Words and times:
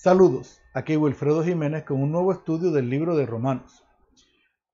Saludos, 0.00 0.62
aquí 0.74 0.96
Wilfredo 0.96 1.42
Jiménez 1.42 1.82
con 1.82 2.00
un 2.00 2.12
nuevo 2.12 2.30
estudio 2.30 2.70
del 2.70 2.88
libro 2.88 3.16
de 3.16 3.26
Romanos. 3.26 3.84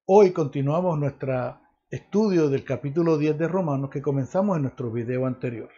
Hoy 0.05 0.33
continuamos 0.33 0.99
nuestro 0.99 1.59
estudio 1.89 2.51
del 2.51 2.63
capítulo 2.63 3.17
10 3.17 3.39
de 3.39 3.49
Romanos 3.49 3.89
que 3.89 4.03
comenzamos 4.03 4.57
en 4.57 4.65
nuestro 4.65 4.93
video 4.93 5.25
anterior. 5.25 5.71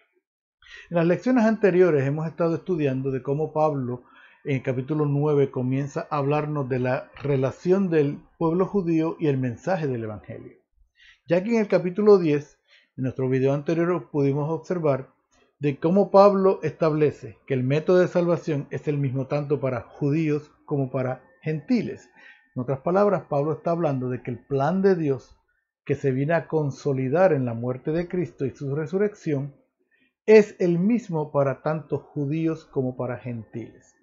En 0.90 0.96
las 0.96 1.06
lecciones 1.06 1.44
anteriores 1.44 2.04
hemos 2.04 2.26
estado 2.26 2.56
estudiando 2.56 3.12
de 3.12 3.22
cómo 3.22 3.52
Pablo 3.52 4.02
en 4.44 4.56
el 4.56 4.62
capítulo 4.64 5.06
9 5.06 5.52
comienza 5.52 6.08
a 6.10 6.16
hablarnos 6.16 6.68
de 6.68 6.80
la 6.80 7.08
relación 7.22 7.88
del 7.88 8.18
pueblo 8.38 8.66
judío 8.66 9.16
y 9.20 9.28
el 9.28 9.38
mensaje 9.38 9.86
del 9.86 10.02
Evangelio. 10.02 10.54
Ya 11.28 11.44
que 11.44 11.50
en 11.50 11.60
el 11.60 11.68
capítulo 11.68 12.18
10, 12.18 12.58
en 12.96 13.04
nuestro 13.04 13.28
video 13.28 13.54
anterior, 13.54 14.10
pudimos 14.10 14.50
observar 14.50 15.14
de 15.58 15.80
cómo 15.80 16.10
Pablo 16.10 16.60
establece 16.62 17.38
que 17.46 17.54
el 17.54 17.62
método 17.62 17.98
de 17.98 18.08
salvación 18.08 18.68
es 18.70 18.88
el 18.88 18.98
mismo 18.98 19.26
tanto 19.26 19.58
para 19.58 19.82
judíos 19.82 20.52
como 20.66 20.90
para 20.90 21.24
gentiles. 21.40 22.10
En 22.54 22.62
otras 22.62 22.80
palabras, 22.80 23.24
Pablo 23.28 23.54
está 23.54 23.70
hablando 23.70 24.10
de 24.10 24.22
que 24.22 24.30
el 24.30 24.38
plan 24.38 24.82
de 24.82 24.96
Dios 24.96 25.38
que 25.84 25.94
se 25.94 26.10
viene 26.10 26.34
a 26.34 26.46
consolidar 26.48 27.32
en 27.32 27.46
la 27.46 27.54
muerte 27.54 27.92
de 27.92 28.08
Cristo 28.08 28.44
y 28.44 28.50
su 28.50 28.74
resurrección 28.74 29.54
es 30.26 30.56
el 30.58 30.78
mismo 30.78 31.30
para 31.30 31.62
tanto 31.62 31.98
judíos 31.98 32.66
como 32.66 32.96
para 32.96 33.18
gentiles. 33.18 33.94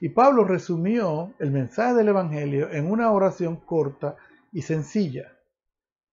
Y 0.00 0.10
Pablo 0.10 0.44
resumió 0.44 1.34
el 1.40 1.50
mensaje 1.50 1.94
del 1.94 2.08
Evangelio 2.08 2.70
en 2.70 2.90
una 2.90 3.10
oración 3.10 3.56
corta 3.56 4.16
y 4.52 4.62
sencilla. 4.62 5.36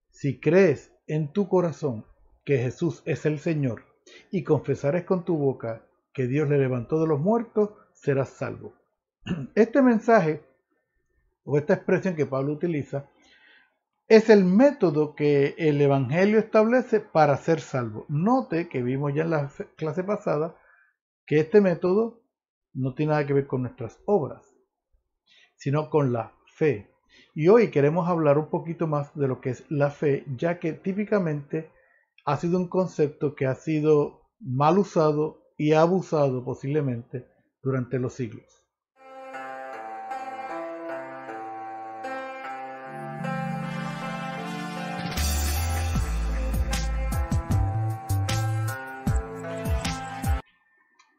Si 0.09 0.39
crees 0.39 0.91
en 1.07 1.31
tu 1.31 1.47
corazón 1.47 2.05
que 2.43 2.57
Jesús 2.57 3.03
es 3.05 3.25
el 3.27 3.37
Señor 3.37 3.90
y 4.31 4.43
confesares 4.43 5.03
con 5.05 5.25
tu 5.25 5.37
boca 5.37 5.83
que 6.13 6.27
Dios 6.27 6.49
le 6.49 6.57
levantó 6.57 6.99
de 6.99 7.07
los 7.07 7.19
muertos, 7.19 7.71
serás 7.93 8.29
salvo. 8.29 8.73
Este 9.55 9.81
mensaje 9.81 10.43
o 11.43 11.57
esta 11.57 11.73
expresión 11.73 12.15
que 12.15 12.25
Pablo 12.25 12.53
utiliza 12.53 13.05
es 14.07 14.29
el 14.29 14.43
método 14.43 15.15
que 15.15 15.55
el 15.57 15.79
Evangelio 15.79 16.39
establece 16.39 16.99
para 16.99 17.37
ser 17.37 17.61
salvo. 17.61 18.05
Note 18.09 18.67
que 18.67 18.83
vimos 18.83 19.13
ya 19.13 19.23
en 19.23 19.29
la 19.29 19.49
clase 19.77 20.03
pasada 20.03 20.57
que 21.25 21.39
este 21.39 21.61
método 21.61 22.21
no 22.73 22.93
tiene 22.93 23.11
nada 23.11 23.25
que 23.25 23.33
ver 23.33 23.47
con 23.47 23.61
nuestras 23.61 23.99
obras, 24.05 24.43
sino 25.55 25.89
con 25.89 26.11
la 26.11 26.33
fe. 26.45 26.91
Y 27.33 27.47
hoy 27.47 27.71
queremos 27.71 28.09
hablar 28.09 28.37
un 28.37 28.49
poquito 28.49 28.85
más 28.85 29.15
de 29.15 29.29
lo 29.29 29.39
que 29.39 29.51
es 29.51 29.63
la 29.69 29.89
fe, 29.91 30.25
ya 30.35 30.59
que 30.59 30.73
típicamente 30.73 31.69
ha 32.25 32.37
sido 32.37 32.57
un 32.57 32.67
concepto 32.67 33.35
que 33.35 33.45
ha 33.45 33.55
sido 33.55 34.21
mal 34.39 34.77
usado 34.77 35.41
y 35.57 35.73
abusado 35.73 36.43
posiblemente 36.43 37.27
durante 37.61 37.99
los 37.99 38.13
siglos. 38.13 38.45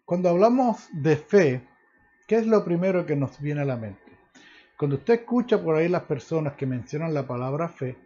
Cuando 0.04 0.28
hablamos 0.28 0.88
de 0.92 1.16
fe, 1.16 1.68
¿qué 2.28 2.36
es 2.36 2.46
lo 2.46 2.64
primero 2.64 3.06
que 3.06 3.16
nos 3.16 3.40
viene 3.40 3.62
a 3.62 3.64
la 3.64 3.76
mente? 3.76 4.12
Cuando 4.78 4.96
usted 4.96 5.14
escucha 5.14 5.62
por 5.62 5.76
ahí 5.76 5.88
las 5.88 6.02
personas 6.02 6.54
que 6.54 6.66
mencionan 6.66 7.14
la 7.14 7.26
palabra 7.26 7.68
fe, 7.68 7.96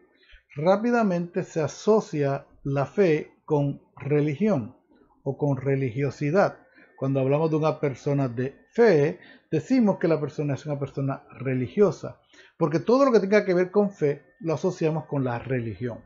rápidamente 0.55 1.43
se 1.43 1.61
asocia 1.61 2.47
la 2.67 2.85
fe 2.85 3.31
con 3.45 3.81
religión 3.97 4.75
o 5.23 5.39
con 5.39 5.57
religiosidad. 5.57 6.59
Cuando 6.97 7.21
hablamos 7.21 7.49
de 7.51 7.57
una 7.57 7.79
persona 7.79 8.29
de 8.29 8.57
fe, 8.73 9.21
decimos 9.53 9.99
que 9.99 10.09
la 10.09 10.21
persona 10.21 10.55
es 10.55 10.67
una 10.67 10.77
persona 10.77 11.23
religiosa, 11.39 12.21
porque 12.59 12.81
todo 12.81 13.05
lo 13.05 13.13
que 13.13 13.21
tenga 13.21 13.45
que 13.45 13.55
ver 13.55 13.71
con 13.71 13.93
fe 13.93 14.25
lo 14.41 14.55
asociamos 14.55 15.05
con 15.05 15.23
la 15.23 15.39
religión. 15.39 16.01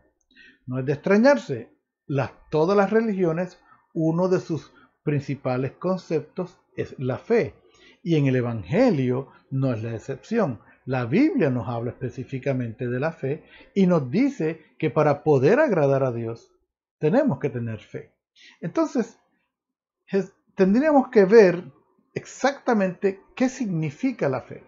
No 0.66 0.78
es 0.78 0.84
de 0.84 0.92
extrañarse, 0.92 1.70
las, 2.06 2.30
todas 2.50 2.76
las 2.76 2.90
religiones, 2.90 3.58
uno 3.94 4.28
de 4.28 4.40
sus 4.40 4.70
principales 5.02 5.72
conceptos 5.72 6.58
es 6.76 6.94
la 6.98 7.16
fe. 7.16 7.54
Y 8.02 8.16
en 8.16 8.26
el 8.26 8.36
Evangelio 8.36 9.28
no 9.50 9.72
es 9.72 9.82
la 9.82 9.94
excepción. 9.94 10.60
La 10.84 11.04
Biblia 11.04 11.50
nos 11.50 11.68
habla 11.68 11.92
específicamente 11.92 12.88
de 12.88 13.00
la 13.00 13.12
fe 13.12 13.44
y 13.74 13.86
nos 13.86 14.10
dice 14.10 14.60
que 14.78 14.90
para 14.90 15.22
poder 15.22 15.60
agradar 15.60 16.02
a 16.02 16.10
Dios 16.10 16.50
tenemos 17.00 17.40
que 17.40 17.50
tener 17.50 17.80
fe. 17.80 18.12
Entonces, 18.60 19.18
tendríamos 20.54 21.08
que 21.08 21.24
ver 21.24 21.64
exactamente 22.14 23.20
qué 23.34 23.48
significa 23.48 24.28
la 24.28 24.42
fe. 24.42 24.62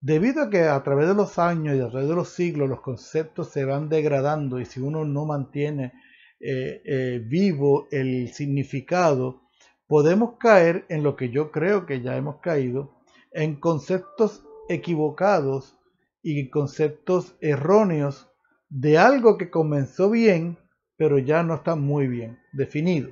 Debido 0.00 0.42
a 0.42 0.50
que 0.50 0.64
a 0.64 0.82
través 0.82 1.08
de 1.08 1.14
los 1.14 1.38
años 1.38 1.76
y 1.76 1.80
a 1.80 1.88
través 1.88 2.08
de 2.08 2.14
los 2.14 2.30
siglos 2.30 2.68
los 2.68 2.80
conceptos 2.80 3.50
se 3.50 3.64
van 3.64 3.88
degradando 3.88 4.58
y 4.60 4.66
si 4.66 4.80
uno 4.80 5.04
no 5.04 5.24
mantiene 5.24 5.92
eh, 6.40 6.82
eh, 6.84 7.22
vivo 7.24 7.86
el 7.92 8.32
significado 8.32 9.42
podemos 9.86 10.38
caer 10.38 10.86
en 10.88 11.04
lo 11.04 11.14
que 11.16 11.30
yo 11.30 11.52
creo 11.52 11.86
que 11.86 12.00
ya 12.00 12.16
hemos 12.16 12.40
caído, 12.40 12.94
en 13.30 13.56
conceptos 13.56 14.42
equivocados 14.70 15.76
y 16.22 16.48
conceptos 16.48 17.36
erróneos 17.40 18.28
de 18.70 18.96
algo 18.96 19.36
que 19.36 19.50
comenzó 19.50 20.08
bien, 20.08 20.56
pero 20.96 21.18
ya 21.18 21.42
no 21.42 21.54
está 21.54 21.74
muy 21.74 22.06
bien 22.08 22.38
definido. 22.52 23.10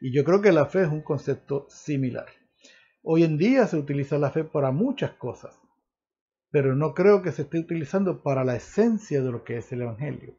Y 0.00 0.12
yo 0.12 0.24
creo 0.24 0.40
que 0.40 0.52
la 0.52 0.66
fe 0.66 0.82
es 0.82 0.88
un 0.88 1.02
concepto 1.02 1.66
similar. 1.68 2.26
Hoy 3.02 3.24
en 3.24 3.36
día 3.36 3.66
se 3.66 3.76
utiliza 3.76 4.18
la 4.18 4.30
fe 4.30 4.44
para 4.44 4.70
muchas 4.70 5.12
cosas, 5.12 5.58
pero 6.50 6.74
no 6.74 6.94
creo 6.94 7.22
que 7.22 7.32
se 7.32 7.42
esté 7.42 7.58
utilizando 7.58 8.22
para 8.22 8.44
la 8.44 8.56
esencia 8.56 9.22
de 9.22 9.30
lo 9.30 9.44
que 9.44 9.58
es 9.58 9.70
el 9.72 9.82
Evangelio. 9.82 10.36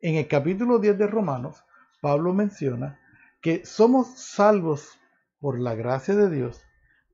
En 0.00 0.16
el 0.16 0.28
capítulo 0.28 0.78
10 0.78 0.98
de 0.98 1.06
Romanos, 1.06 1.64
Pablo 2.02 2.34
menciona 2.34 3.00
que 3.40 3.64
somos 3.64 4.18
salvos 4.18 4.98
por 5.40 5.58
la 5.58 5.74
gracia 5.74 6.14
de 6.14 6.28
Dios, 6.28 6.62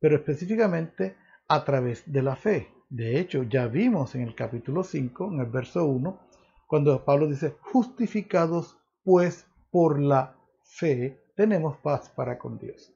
pero 0.00 0.16
específicamente 0.16 1.16
a 1.46 1.64
través 1.64 2.02
de 2.10 2.22
la 2.22 2.34
fe. 2.34 2.68
De 2.88 3.20
hecho, 3.20 3.44
ya 3.44 3.68
vimos 3.68 4.16
en 4.16 4.22
el 4.22 4.34
capítulo 4.34 4.82
5, 4.82 5.32
en 5.32 5.40
el 5.40 5.46
verso 5.46 5.84
1, 5.84 6.20
cuando 6.66 7.04
Pablo 7.04 7.28
dice, 7.28 7.54
justificados 7.60 8.79
pues 9.10 9.44
por 9.72 9.98
la 9.98 10.36
fe, 10.62 11.20
tenemos 11.34 11.76
paz 11.78 12.10
para 12.10 12.38
con 12.38 12.58
Dios. 12.58 12.92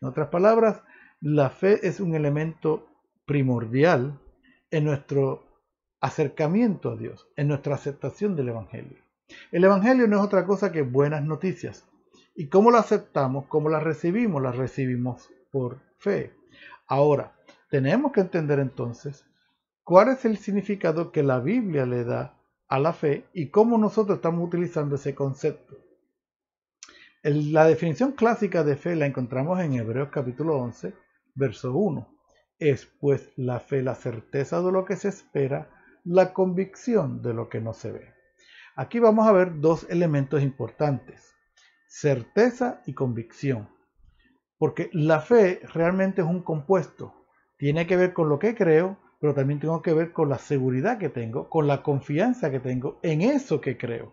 En 0.00 0.06
otras 0.06 0.28
palabras, 0.28 0.80
la 1.20 1.50
fe 1.50 1.88
es 1.88 1.98
un 1.98 2.14
elemento 2.14 2.86
primordial 3.26 4.16
en 4.70 4.84
nuestro 4.84 5.42
acercamiento 6.00 6.92
a 6.92 6.96
Dios, 6.96 7.26
en 7.34 7.48
nuestra 7.48 7.74
aceptación 7.74 8.36
del 8.36 8.50
Evangelio. 8.50 8.98
El 9.50 9.64
Evangelio 9.64 10.06
no 10.06 10.18
es 10.18 10.22
otra 10.22 10.46
cosa 10.46 10.70
que 10.70 10.82
buenas 10.82 11.24
noticias, 11.24 11.84
¿Y 12.36 12.46
cómo 12.46 12.70
la 12.70 12.78
aceptamos? 12.78 13.46
¿Cómo 13.46 13.68
la 13.68 13.80
recibimos? 13.80 14.40
La 14.40 14.52
recibimos 14.52 15.32
por 15.50 15.80
fe. 15.98 16.32
Ahora, 16.86 17.32
tenemos 17.70 18.12
que 18.12 18.20
entender 18.20 18.60
entonces 18.60 19.26
cuál 19.82 20.10
es 20.10 20.24
el 20.26 20.36
significado 20.36 21.10
que 21.10 21.24
la 21.24 21.40
Biblia 21.40 21.86
le 21.86 22.04
da 22.04 22.35
a 22.68 22.78
la 22.78 22.92
fe 22.92 23.26
y 23.32 23.50
cómo 23.50 23.78
nosotros 23.78 24.16
estamos 24.16 24.46
utilizando 24.46 24.96
ese 24.96 25.14
concepto. 25.14 25.76
La 27.22 27.66
definición 27.66 28.12
clásica 28.12 28.62
de 28.62 28.76
fe 28.76 28.94
la 28.96 29.06
encontramos 29.06 29.60
en 29.60 29.74
Hebreos 29.74 30.10
capítulo 30.10 30.58
11, 30.58 30.94
verso 31.34 31.72
1. 31.74 32.08
Es 32.58 32.86
pues 33.00 33.32
la 33.36 33.60
fe 33.60 33.82
la 33.82 33.94
certeza 33.94 34.62
de 34.62 34.72
lo 34.72 34.84
que 34.84 34.96
se 34.96 35.08
espera, 35.08 35.70
la 36.04 36.32
convicción 36.32 37.22
de 37.22 37.34
lo 37.34 37.48
que 37.48 37.60
no 37.60 37.72
se 37.72 37.92
ve. 37.92 38.14
Aquí 38.76 38.98
vamos 38.98 39.26
a 39.26 39.32
ver 39.32 39.60
dos 39.60 39.86
elementos 39.90 40.42
importantes 40.42 41.36
certeza 41.96 42.82
y 42.86 42.92
convicción. 42.92 43.70
Porque 44.58 44.90
la 44.92 45.20
fe 45.20 45.60
realmente 45.72 46.22
es 46.22 46.26
un 46.26 46.42
compuesto. 46.42 47.14
Tiene 47.56 47.86
que 47.86 47.96
ver 47.96 48.12
con 48.12 48.28
lo 48.28 48.38
que 48.38 48.54
creo, 48.54 48.98
pero 49.26 49.34
también 49.34 49.58
tengo 49.58 49.82
que 49.82 49.92
ver 49.92 50.12
con 50.12 50.28
la 50.28 50.38
seguridad 50.38 50.98
que 50.98 51.08
tengo, 51.08 51.50
con 51.50 51.66
la 51.66 51.82
confianza 51.82 52.48
que 52.48 52.60
tengo 52.60 53.00
en 53.02 53.22
eso 53.22 53.60
que 53.60 53.76
creo. 53.76 54.12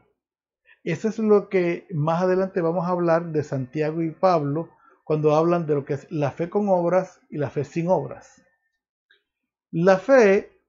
Eso 0.83 1.07
es 1.07 1.19
lo 1.19 1.50
que 1.50 1.86
más 1.94 2.24
adelante 2.24 2.62
vamos 2.62 2.88
a 2.88 2.89
hablar 2.89 3.27
de 3.27 3.44
Santiago 3.44 4.01
y 4.01 4.10
Pablo 4.10 4.71
cuando 5.04 5.36
hablan 5.36 5.68
de 5.68 5.75
lo 5.75 5.86
que 5.86 5.94
es 5.94 6.12
la 6.12 6.31
fe 6.31 6.50
con 6.50 6.68
obras 6.68 7.21
y 7.30 7.38
la 7.38 7.51
fe 7.51 7.63
sin 7.63 7.89
obras. 7.89 8.42
La 9.69 10.00
fe 10.00 10.60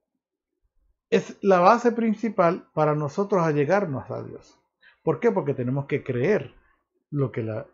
es 1.08 1.38
la 1.40 1.60
base 1.60 1.92
principal 1.92 2.68
para 2.74 2.94
nosotros 2.94 3.46
allegarnos 3.46 4.10
a 4.10 4.22
Dios. 4.22 4.60
¿Por 5.02 5.20
qué? 5.20 5.32
Porque 5.32 5.54
tenemos 5.54 5.86
que 5.86 6.04
creer 6.04 6.52
lo 7.10 7.32
que 7.32 7.44
la 7.44 7.66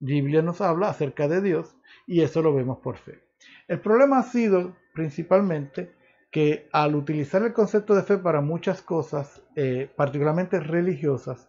Biblia 0.00 0.42
nos 0.42 0.60
habla 0.60 0.88
acerca 0.88 1.28
de 1.28 1.40
Dios 1.40 1.76
y 2.04 2.22
eso 2.22 2.42
lo 2.42 2.52
vemos 2.52 2.78
por 2.78 2.96
fe. 2.96 3.22
El 3.68 3.78
problema 3.78 4.18
ha 4.18 4.24
sido 4.24 4.74
principalmente 4.92 5.99
que 6.30 6.68
al 6.72 6.94
utilizar 6.94 7.42
el 7.42 7.52
concepto 7.52 7.94
de 7.94 8.02
fe 8.02 8.18
para 8.18 8.40
muchas 8.40 8.82
cosas, 8.82 9.42
eh, 9.56 9.90
particularmente 9.96 10.60
religiosas, 10.60 11.48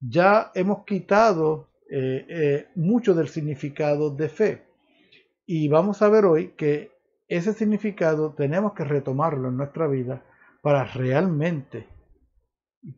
ya 0.00 0.50
hemos 0.54 0.84
quitado 0.84 1.68
eh, 1.90 2.26
eh, 2.28 2.68
mucho 2.74 3.14
del 3.14 3.28
significado 3.28 4.10
de 4.10 4.28
fe. 4.28 4.62
Y 5.46 5.68
vamos 5.68 6.02
a 6.02 6.08
ver 6.08 6.24
hoy 6.24 6.54
que 6.56 6.92
ese 7.28 7.52
significado 7.52 8.34
tenemos 8.34 8.72
que 8.74 8.84
retomarlo 8.84 9.48
en 9.48 9.56
nuestra 9.56 9.86
vida 9.86 10.24
para 10.62 10.84
realmente 10.84 11.86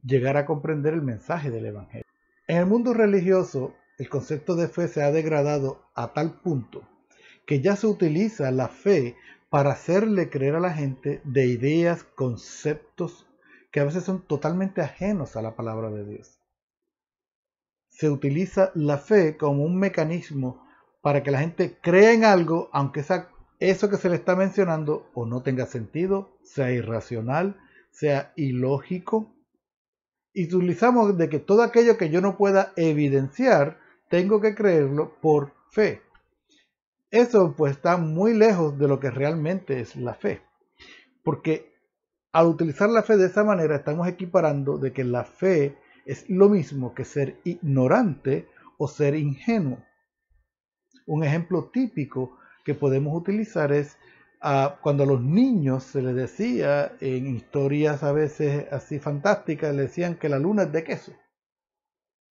llegar 0.02 0.36
a 0.36 0.46
comprender 0.46 0.94
el 0.94 1.02
mensaje 1.02 1.50
del 1.50 1.66
Evangelio. 1.66 2.06
En 2.46 2.58
el 2.58 2.66
mundo 2.66 2.94
religioso, 2.94 3.74
el 3.98 4.08
concepto 4.08 4.56
de 4.56 4.68
fe 4.68 4.88
se 4.88 5.02
ha 5.02 5.12
degradado 5.12 5.82
a 5.94 6.12
tal 6.12 6.40
punto 6.40 6.88
que 7.46 7.60
ya 7.60 7.76
se 7.76 7.86
utiliza 7.86 8.50
la 8.50 8.68
fe 8.68 9.16
para 9.52 9.72
hacerle 9.72 10.30
creer 10.30 10.54
a 10.54 10.60
la 10.60 10.72
gente 10.72 11.20
de 11.24 11.44
ideas, 11.44 12.04
conceptos 12.04 13.26
que 13.70 13.80
a 13.80 13.84
veces 13.84 14.02
son 14.02 14.22
totalmente 14.22 14.80
ajenos 14.80 15.36
a 15.36 15.42
la 15.42 15.56
palabra 15.56 15.90
de 15.90 16.06
Dios. 16.06 16.40
Se 17.90 18.08
utiliza 18.08 18.72
la 18.74 18.96
fe 18.96 19.36
como 19.36 19.62
un 19.62 19.78
mecanismo 19.78 20.66
para 21.02 21.22
que 21.22 21.30
la 21.30 21.40
gente 21.40 21.76
crea 21.82 22.14
en 22.14 22.24
algo, 22.24 22.70
aunque 22.72 23.04
eso 23.58 23.90
que 23.90 23.98
se 23.98 24.08
le 24.08 24.14
está 24.14 24.36
mencionando 24.36 25.10
o 25.12 25.26
no 25.26 25.42
tenga 25.42 25.66
sentido, 25.66 26.30
sea 26.42 26.72
irracional, 26.72 27.60
sea 27.90 28.32
ilógico. 28.36 29.34
Y 30.32 30.46
utilizamos 30.46 31.18
de 31.18 31.28
que 31.28 31.40
todo 31.40 31.62
aquello 31.62 31.98
que 31.98 32.08
yo 32.08 32.22
no 32.22 32.38
pueda 32.38 32.72
evidenciar, 32.76 33.78
tengo 34.08 34.40
que 34.40 34.54
creerlo 34.54 35.20
por 35.20 35.52
fe. 35.68 36.00
Eso 37.12 37.54
pues 37.54 37.72
está 37.72 37.98
muy 37.98 38.32
lejos 38.32 38.78
de 38.78 38.88
lo 38.88 38.98
que 38.98 39.10
realmente 39.10 39.80
es 39.80 39.96
la 39.96 40.14
fe. 40.14 40.40
Porque 41.22 41.70
al 42.32 42.46
utilizar 42.46 42.88
la 42.88 43.02
fe 43.02 43.18
de 43.18 43.26
esa 43.26 43.44
manera 43.44 43.76
estamos 43.76 44.08
equiparando 44.08 44.78
de 44.78 44.94
que 44.94 45.04
la 45.04 45.24
fe 45.24 45.76
es 46.06 46.28
lo 46.30 46.48
mismo 46.48 46.94
que 46.94 47.04
ser 47.04 47.38
ignorante 47.44 48.48
o 48.78 48.88
ser 48.88 49.14
ingenuo. 49.14 49.78
Un 51.06 51.22
ejemplo 51.22 51.68
típico 51.70 52.38
que 52.64 52.72
podemos 52.72 53.14
utilizar 53.14 53.72
es 53.72 53.98
ah, 54.40 54.78
cuando 54.80 55.02
a 55.02 55.06
los 55.06 55.20
niños 55.20 55.84
se 55.84 56.00
les 56.00 56.16
decía 56.16 56.96
en 57.00 57.26
historias 57.26 58.02
a 58.02 58.12
veces 58.12 58.72
así 58.72 58.98
fantásticas, 58.98 59.74
le 59.74 59.82
decían 59.82 60.14
que 60.14 60.30
la 60.30 60.38
luna 60.38 60.62
es 60.62 60.72
de 60.72 60.82
queso. 60.82 61.12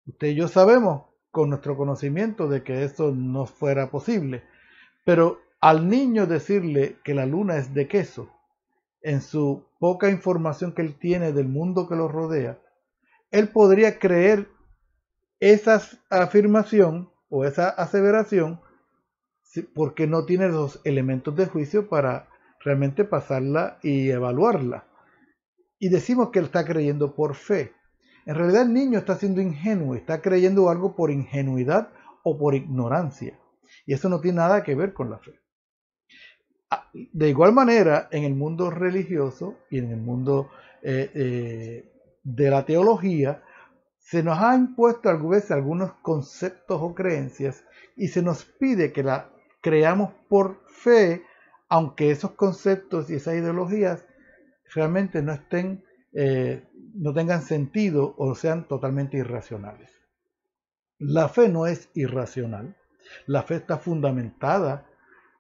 Usted 0.08 0.30
y 0.30 0.36
yo 0.36 0.48
sabemos 0.48 1.04
con 1.30 1.50
nuestro 1.50 1.78
conocimiento 1.78 2.48
de 2.48 2.64
que 2.64 2.84
eso 2.84 3.12
no 3.12 3.46
fuera 3.46 3.92
posible, 3.92 4.44
pero 5.04 5.40
al 5.60 5.90
niño 5.90 6.26
decirle 6.26 6.98
que 7.04 7.14
la 7.14 7.26
luna 7.26 7.58
es 7.58 7.74
de 7.74 7.88
queso, 7.88 8.30
en 9.02 9.22
su 9.22 9.66
poca 9.80 10.10
información 10.10 10.74
que 10.74 10.82
él 10.82 10.98
tiene 10.98 11.32
del 11.34 11.48
mundo 11.48 11.88
que 11.88 11.96
lo 11.96 12.08
rodea, 12.08 12.60
él 13.32 13.50
podría 13.50 13.98
creer 14.00 14.48
esa 15.40 15.82
afirmación 16.10 17.10
o 17.30 17.46
esa 17.46 17.70
aseveración 17.70 18.62
porque 19.74 20.08
no 20.08 20.26
tiene 20.26 20.50
los 20.50 20.80
elementos 20.86 21.36
de 21.36 21.48
juicio 21.48 21.90
para 21.90 22.30
realmente 22.64 23.04
pasarla 23.04 23.80
y 23.82 24.10
evaluarla. 24.10 24.86
Y 25.80 25.90
decimos 25.90 26.30
que 26.30 26.40
él 26.40 26.46
está 26.46 26.64
creyendo 26.66 27.16
por 27.16 27.36
fe. 27.36 27.74
En 28.26 28.36
realidad 28.36 28.64
el 28.64 28.74
niño 28.74 29.00
está 29.00 29.16
siendo 29.16 29.42
ingenuo, 29.42 29.96
está 29.96 30.22
creyendo 30.22 30.70
algo 30.70 30.96
por 30.96 31.10
ingenuidad 31.10 31.90
o 32.24 32.38
por 32.38 32.54
ignorancia. 32.54 33.41
Y 33.86 33.94
eso 33.94 34.10
no 34.10 34.20
tiene 34.20 34.38
nada 34.38 34.64
que 34.64 34.76
ver 34.76 34.94
con 34.94 35.10
la 35.10 35.20
fe. 35.20 35.40
Ah, 36.70 36.90
de 36.94 37.30
igual 37.30 37.54
manera, 37.54 38.08
en 38.12 38.24
el 38.24 38.34
mundo 38.34 38.70
religioso 38.70 39.58
y 39.70 39.80
en 39.80 39.92
el 39.92 40.00
mundo 40.00 40.50
eh, 40.82 41.12
eh, 41.14 41.92
de 42.24 42.50
la 42.50 42.66
teología, 42.66 43.44
se 44.00 44.24
nos 44.24 44.40
han 44.40 44.62
impuesto 44.62 45.10
algunas 45.10 45.42
veces 45.42 45.52
algunos 45.52 45.94
conceptos 46.02 46.80
o 46.82 46.96
creencias 46.96 47.64
y 47.96 48.08
se 48.08 48.22
nos 48.22 48.46
pide 48.46 48.92
que 48.92 49.04
la 49.04 49.30
creamos 49.62 50.12
por 50.28 50.62
fe, 50.68 51.24
aunque 51.70 52.12
esos 52.12 52.32
conceptos 52.32 53.10
y 53.10 53.16
esas 53.16 53.36
ideologías 53.36 54.06
realmente 54.74 55.22
no 55.22 55.34
estén, 55.34 55.84
eh, 56.14 56.68
no 56.94 57.14
tengan 57.14 57.42
sentido 57.42 58.16
o 58.18 58.36
sean 58.36 58.68
totalmente 58.68 59.18
irracionales. 59.18 59.92
La 60.98 61.30
fe 61.30 61.50
no 61.50 61.68
es 61.68 61.90
irracional. 61.94 62.76
La 63.26 63.44
fe 63.44 63.56
está 63.56 63.78
fundamentada 63.78 64.88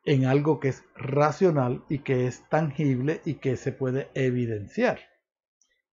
en 0.06 0.26
algo 0.26 0.60
que 0.60 0.70
es 0.70 0.84
racional 0.96 1.84
y 1.90 2.00
que 2.00 2.28
es 2.28 2.48
tangible 2.50 3.22
y 3.26 3.36
que 3.36 3.56
se 3.58 3.72
puede 3.72 4.10
evidenciar. 4.14 5.00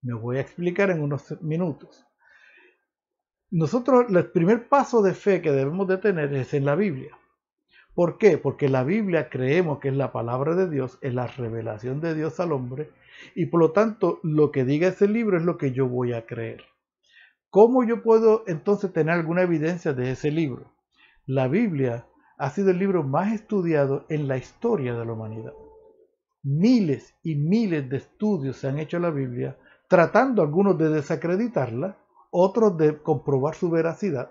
Me 0.02 0.14
voy 0.14 0.38
a 0.38 0.40
explicar 0.40 0.90
en 0.90 1.02
unos 1.02 1.40
minutos. 1.42 2.06
Nosotros, 3.50 4.06
el 4.10 4.30
primer 4.30 4.68
paso 4.68 5.02
de 5.02 5.14
fe 5.14 5.40
que 5.40 5.52
debemos 5.52 5.88
de 5.88 5.98
tener 5.98 6.32
es 6.34 6.54
en 6.54 6.64
la 6.64 6.74
Biblia. 6.74 7.16
¿Por 7.94 8.18
qué? 8.18 8.38
Porque 8.38 8.68
la 8.68 8.84
Biblia 8.84 9.28
creemos 9.28 9.80
que 9.80 9.88
es 9.88 9.96
la 9.96 10.12
palabra 10.12 10.54
de 10.54 10.70
Dios, 10.70 10.98
es 11.00 11.14
la 11.14 11.26
revelación 11.26 12.00
de 12.00 12.14
Dios 12.14 12.38
al 12.38 12.52
hombre, 12.52 12.90
y 13.34 13.46
por 13.46 13.60
lo 13.60 13.72
tanto 13.72 14.20
lo 14.22 14.52
que 14.52 14.64
diga 14.64 14.88
ese 14.88 15.08
libro 15.08 15.36
es 15.36 15.44
lo 15.44 15.58
que 15.58 15.72
yo 15.72 15.88
voy 15.88 16.12
a 16.12 16.24
creer. 16.24 16.64
¿Cómo 17.50 17.82
yo 17.84 18.02
puedo 18.02 18.44
entonces 18.46 18.92
tener 18.92 19.14
alguna 19.14 19.42
evidencia 19.42 19.94
de 19.94 20.12
ese 20.12 20.30
libro? 20.30 20.70
La 21.30 21.46
Biblia 21.46 22.06
ha 22.38 22.48
sido 22.48 22.70
el 22.70 22.78
libro 22.78 23.02
más 23.02 23.34
estudiado 23.34 24.06
en 24.08 24.28
la 24.28 24.38
historia 24.38 24.94
de 24.94 25.04
la 25.04 25.12
humanidad. 25.12 25.52
Miles 26.42 27.14
y 27.22 27.34
miles 27.34 27.90
de 27.90 27.98
estudios 27.98 28.56
se 28.56 28.66
han 28.66 28.78
hecho 28.78 28.96
a 28.96 29.00
la 29.00 29.10
Biblia, 29.10 29.58
tratando 29.88 30.40
algunos 30.40 30.78
de 30.78 30.88
desacreditarla, 30.88 31.98
otros 32.30 32.78
de 32.78 33.02
comprobar 33.02 33.54
su 33.56 33.68
veracidad, 33.68 34.30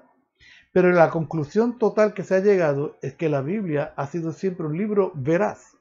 pero 0.73 0.91
la 0.91 1.11
conclusión 1.11 1.77
total 1.77 2.15
que 2.15 2.23
se 2.23 2.33
ha 2.33 2.39
llegado 2.39 2.95
es 3.03 3.13
que 3.13 3.29
la 3.29 3.41
Biblia 3.41 3.93
ha 3.95 4.07
sido 4.07 4.31
siempre 4.31 4.65
un 4.65 4.75
libro 4.75 5.11
veraz. 5.13 5.77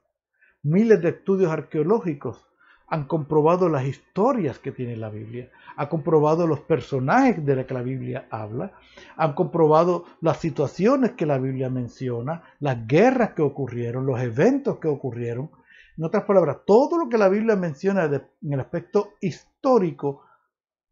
Miles 0.63 1.01
de 1.01 1.09
estudios 1.09 1.51
arqueológicos 1.51 2.47
han 2.89 3.05
comprobado 3.05 3.69
las 3.69 3.85
historias 3.85 4.59
que 4.59 4.73
tiene 4.73 4.97
la 4.97 5.11
Biblia, 5.11 5.51
han 5.77 5.89
comprobado 5.89 6.47
los 6.47 6.61
personajes 6.61 7.45
de 7.45 7.57
los 7.57 7.67
que 7.67 7.75
la 7.75 7.83
Biblia 7.83 8.29
habla, 8.31 8.73
han 9.17 9.35
comprobado 9.35 10.05
las 10.21 10.39
situaciones 10.39 11.13
que 11.13 11.27
la 11.27 11.39
Biblia 11.39 11.69
menciona, 11.69 12.43
las 12.61 12.87
guerras 12.87 13.31
que 13.31 13.43
ocurrieron, 13.43 14.07
los 14.07 14.21
eventos 14.21 14.79
que 14.79 14.89
ocurrieron. 14.89 15.51
En 15.99 16.05
otras 16.05 16.25
palabras, 16.25 16.59
todo 16.67 16.99
lo 16.99 17.09
que 17.09 17.19
la 17.19 17.29
Biblia 17.29 17.57
menciona 17.57 18.05
en 18.05 18.53
el 18.53 18.61
aspecto 18.61 19.15
histórico 19.21 20.23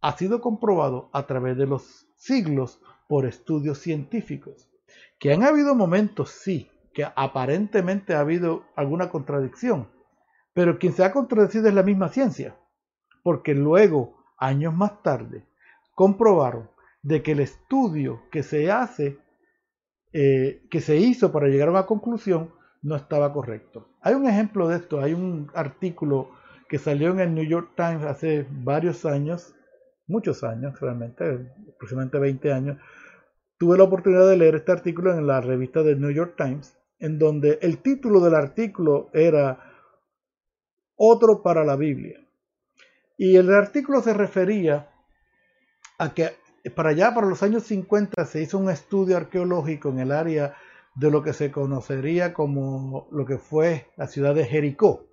ha 0.00 0.16
sido 0.16 0.40
comprobado 0.40 1.10
a 1.12 1.26
través 1.26 1.56
de 1.56 1.66
los 1.66 2.08
siglos 2.16 2.80
por 3.08 3.24
estudios 3.24 3.78
científicos. 3.78 4.68
Que 5.18 5.32
han 5.32 5.44
habido 5.44 5.74
momentos, 5.74 6.30
sí, 6.30 6.70
que 6.92 7.06
aparentemente 7.16 8.14
ha 8.14 8.20
habido 8.20 8.64
alguna 8.76 9.10
contradicción, 9.10 9.88
pero 10.54 10.78
quien 10.78 10.92
se 10.92 11.04
ha 11.04 11.12
contradecido 11.12 11.68
es 11.68 11.74
la 11.74 11.82
misma 11.82 12.08
ciencia, 12.08 12.56
porque 13.22 13.54
luego, 13.54 14.24
años 14.38 14.72
más 14.72 15.02
tarde, 15.02 15.44
comprobaron 15.94 16.70
de 17.02 17.22
que 17.22 17.32
el 17.32 17.40
estudio 17.40 18.22
que 18.30 18.42
se 18.42 18.70
hace, 18.70 19.18
eh, 20.12 20.62
que 20.70 20.80
se 20.80 20.96
hizo 20.96 21.32
para 21.32 21.48
llegar 21.48 21.68
a 21.68 21.72
una 21.72 21.86
conclusión, 21.86 22.50
no 22.82 22.96
estaba 22.96 23.32
correcto. 23.32 23.88
Hay 24.00 24.14
un 24.14 24.26
ejemplo 24.26 24.68
de 24.68 24.76
esto, 24.76 25.00
hay 25.00 25.12
un 25.12 25.50
artículo 25.54 26.30
que 26.68 26.78
salió 26.78 27.10
en 27.10 27.20
el 27.20 27.34
New 27.34 27.44
York 27.44 27.72
Times 27.76 28.04
hace 28.04 28.46
varios 28.50 29.04
años, 29.04 29.54
muchos 30.06 30.44
años 30.44 30.78
realmente, 30.80 31.52
aproximadamente 31.74 32.18
20 32.18 32.52
años, 32.52 32.78
tuve 33.58 33.78
la 33.78 33.84
oportunidad 33.84 34.28
de 34.28 34.36
leer 34.36 34.54
este 34.54 34.72
artículo 34.72 35.12
en 35.12 35.26
la 35.26 35.40
revista 35.40 35.82
del 35.82 36.00
New 36.00 36.10
York 36.10 36.34
Times, 36.36 36.76
en 36.98 37.18
donde 37.18 37.58
el 37.62 37.78
título 37.78 38.20
del 38.20 38.34
artículo 38.34 39.10
era 39.12 39.73
Otro 40.96 41.42
para 41.42 41.64
la 41.64 41.76
Biblia. 41.76 42.20
Y 43.16 43.36
el 43.36 43.52
artículo 43.54 44.02
se 44.02 44.14
refería 44.14 44.90
a 45.98 46.14
que 46.14 46.32
para 46.74 46.90
allá, 46.90 47.14
para 47.14 47.26
los 47.26 47.42
años 47.42 47.64
50, 47.64 48.24
se 48.24 48.42
hizo 48.42 48.58
un 48.58 48.70
estudio 48.70 49.16
arqueológico 49.16 49.90
en 49.90 50.00
el 50.00 50.12
área 50.12 50.56
de 50.94 51.10
lo 51.10 51.22
que 51.22 51.32
se 51.32 51.50
conocería 51.50 52.32
como 52.32 53.08
lo 53.10 53.26
que 53.26 53.38
fue 53.38 53.90
la 53.96 54.06
ciudad 54.06 54.34
de 54.34 54.44
Jericó. 54.44 55.06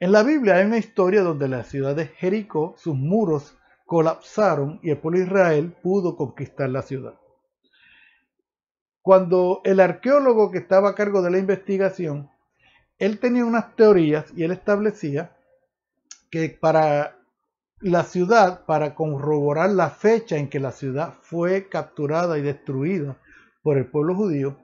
En 0.00 0.12
la 0.12 0.22
Biblia 0.22 0.56
hay 0.56 0.64
una 0.64 0.78
historia 0.78 1.22
donde 1.22 1.48
la 1.48 1.62
ciudad 1.64 1.94
de 1.94 2.06
Jericó, 2.06 2.74
sus 2.76 2.96
muros 2.96 3.56
colapsaron 3.86 4.80
y 4.82 4.90
el 4.90 4.98
pueblo 4.98 5.20
de 5.20 5.26
Israel 5.26 5.76
pudo 5.82 6.16
conquistar 6.16 6.70
la 6.70 6.82
ciudad. 6.82 7.14
Cuando 9.00 9.60
el 9.64 9.80
arqueólogo 9.80 10.50
que 10.50 10.58
estaba 10.58 10.90
a 10.90 10.94
cargo 10.94 11.22
de 11.22 11.30
la 11.30 11.38
investigación, 11.38 12.31
él 13.02 13.18
tenía 13.18 13.44
unas 13.44 13.74
teorías 13.74 14.26
y 14.36 14.44
él 14.44 14.52
establecía 14.52 15.36
que 16.30 16.48
para 16.50 17.18
la 17.80 18.04
ciudad, 18.04 18.64
para 18.64 18.94
corroborar 18.94 19.70
la 19.70 19.90
fecha 19.90 20.36
en 20.36 20.48
que 20.48 20.60
la 20.60 20.70
ciudad 20.70 21.14
fue 21.20 21.68
capturada 21.68 22.38
y 22.38 22.42
destruida 22.42 23.18
por 23.60 23.76
el 23.76 23.86
pueblo 23.86 24.14
judío, 24.14 24.56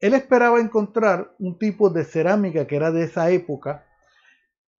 él 0.00 0.14
esperaba 0.14 0.60
encontrar 0.60 1.34
un 1.38 1.58
tipo 1.58 1.90
de 1.90 2.04
cerámica 2.04 2.66
que 2.66 2.76
era 2.76 2.90
de 2.90 3.04
esa 3.04 3.28
época 3.28 3.84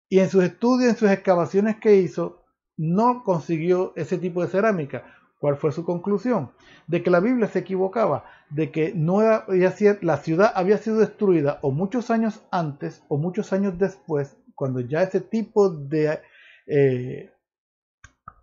y 0.08 0.20
en 0.20 0.30
sus 0.30 0.42
estudios, 0.42 0.92
en 0.92 0.96
sus 0.96 1.10
excavaciones 1.10 1.76
que 1.76 1.96
hizo, 1.96 2.46
no 2.78 3.22
consiguió 3.22 3.92
ese 3.96 4.16
tipo 4.16 4.40
de 4.40 4.48
cerámica. 4.48 5.04
¿Cuál 5.38 5.56
fue 5.56 5.72
su 5.72 5.84
conclusión? 5.84 6.50
De 6.86 7.02
que 7.02 7.10
la 7.10 7.20
Biblia 7.20 7.46
se 7.46 7.60
equivocaba, 7.60 8.24
de 8.50 8.70
que 8.72 8.92
no 8.94 9.20
había, 9.20 9.72
la 10.02 10.16
ciudad 10.18 10.52
había 10.54 10.78
sido 10.78 10.98
destruida 10.98 11.58
o 11.62 11.70
muchos 11.70 12.10
años 12.10 12.42
antes 12.50 13.04
o 13.08 13.18
muchos 13.18 13.52
años 13.52 13.78
después, 13.78 14.36
cuando 14.54 14.80
ya 14.80 15.02
ese 15.02 15.20
tipo 15.20 15.70
de 15.70 16.20
eh, 16.66 17.32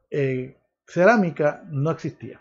eh, 0.10 0.58
cerámica 0.88 1.66
no 1.70 1.92
existía. 1.92 2.40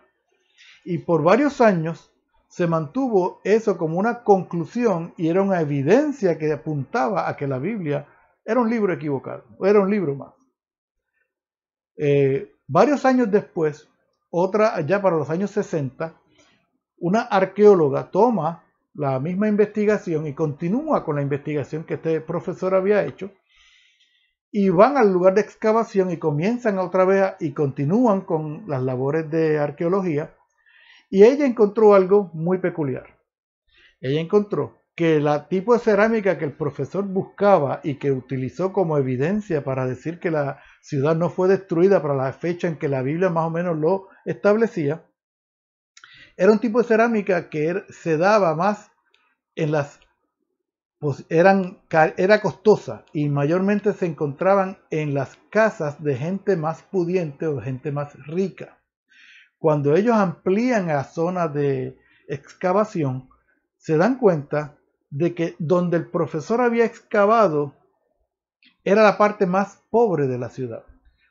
Y 0.85 0.99
por 0.99 1.23
varios 1.23 1.61
años 1.61 2.13
se 2.49 2.69
mantuvo 2.69 3.41
eso 3.43 3.77
como 3.77 3.99
una 3.99 4.23
conclusión 4.23 5.13
y 5.17 5.29
era 5.29 5.43
una 5.43 5.61
evidencia 5.61 6.39
que 6.39 6.53
apuntaba 6.53 7.29
a 7.29 7.37
que 7.37 7.49
la 7.49 7.59
Biblia 7.59 8.07
era 8.45 8.61
un 8.61 8.71
libro 8.71 8.93
equivocado, 8.93 9.45
o 9.59 9.67
era 9.67 9.81
un 9.81 9.91
libro 9.91 10.15
más. 10.15 10.35
Eh, 11.97 12.53
varios 12.69 13.05
años 13.05 13.31
después, 13.31 13.89
otra, 14.37 14.81
ya 14.81 15.01
para 15.01 15.17
los 15.17 15.31
años 15.31 15.53
60, 15.53 16.13
una 16.99 17.23
arqueóloga 17.23 18.11
toma 18.11 18.65
la 18.93 19.21
misma 19.21 19.47
investigación 19.47 20.27
y 20.27 20.35
continúa 20.35 21.05
con 21.05 21.15
la 21.17 21.23
investigación 21.23 21.85
que 21.85 21.95
este 21.95 22.21
profesor 22.21 22.75
había 22.75 23.05
hecho 23.05 23.31
y 24.51 24.71
van 24.71 24.97
al 24.97 25.13
lugar 25.13 25.35
de 25.35 25.41
excavación 25.41 26.11
y 26.11 26.17
comienzan 26.17 26.81
otra 26.81 27.05
vez 27.05 27.35
y 27.39 27.53
continúan 27.53 28.23
con 28.23 28.65
las 28.67 28.83
labores 28.83 29.31
de 29.31 29.59
arqueología 29.59 30.35
y 31.11 31.23
ella 31.23 31.47
encontró 31.47 31.95
algo 31.95 32.31
muy 32.35 32.59
peculiar. 32.59 33.07
Ella 34.01 34.21
encontró 34.21 34.81
que 34.97 35.17
el 35.17 35.29
tipo 35.49 35.75
de 35.75 35.81
cerámica 35.81 36.39
que 36.39 36.45
el 36.45 36.57
profesor 36.57 37.05
buscaba 37.05 37.81
y 37.85 37.97
que 37.97 38.11
utilizó 38.11 38.73
como 38.73 38.99
evidencia 38.99 39.63
para 39.63 39.87
decir 39.87 40.19
que 40.19 40.33
la 40.33 40.61
ciudad 40.83 41.15
no 41.15 41.31
fue 41.31 41.47
destruida 41.47 42.03
para 42.03 42.17
la 42.17 42.33
fecha 42.33 42.67
en 42.67 42.79
que 42.79 42.89
la 42.89 43.03
Biblia 43.03 43.31
más 43.31 43.47
o 43.47 43.51
menos 43.51 43.77
lo 43.79 44.09
establecía, 44.25 45.05
era 46.37 46.53
un 46.53 46.59
tipo 46.59 46.81
de 46.81 46.89
cerámica 46.89 47.49
que 47.49 47.67
er, 47.67 47.87
se 47.91 48.17
daba 48.17 48.55
más 48.55 48.91
en 49.55 49.73
las 49.73 50.01
pues, 51.05 51.27
eran, 51.29 51.83
era 52.17 52.41
costosa 52.41 53.05
y 53.13 53.29
mayormente 53.29 53.93
se 53.93 54.07
encontraban 54.07 54.79
en 54.91 55.13
las 55.13 55.37
casas 55.51 56.03
de 56.03 56.17
gente 56.17 56.57
más 56.57 56.83
pudiente 56.83 57.47
o 57.47 57.61
gente 57.61 57.93
más 57.93 58.15
rica. 58.27 58.79
Cuando 59.59 59.95
ellos 59.97 60.17
amplían 60.17 60.87
la 60.87 61.05
zona 61.05 61.49
de 61.49 61.99
excavación, 62.27 63.29
se 63.77 63.99
dan 63.99 64.19
cuenta 64.19 64.79
de 65.11 65.35
que 65.35 65.57
donde 65.59 65.99
el 65.99 66.11
profesor 66.11 66.63
había 66.63 66.87
excavado 66.87 67.75
era 68.83 69.03
la 69.03 69.19
parte 69.19 69.45
más 69.45 69.83
pobre 69.91 70.27
de 70.27 70.39
la 70.39 70.49
ciudad. 70.49 70.85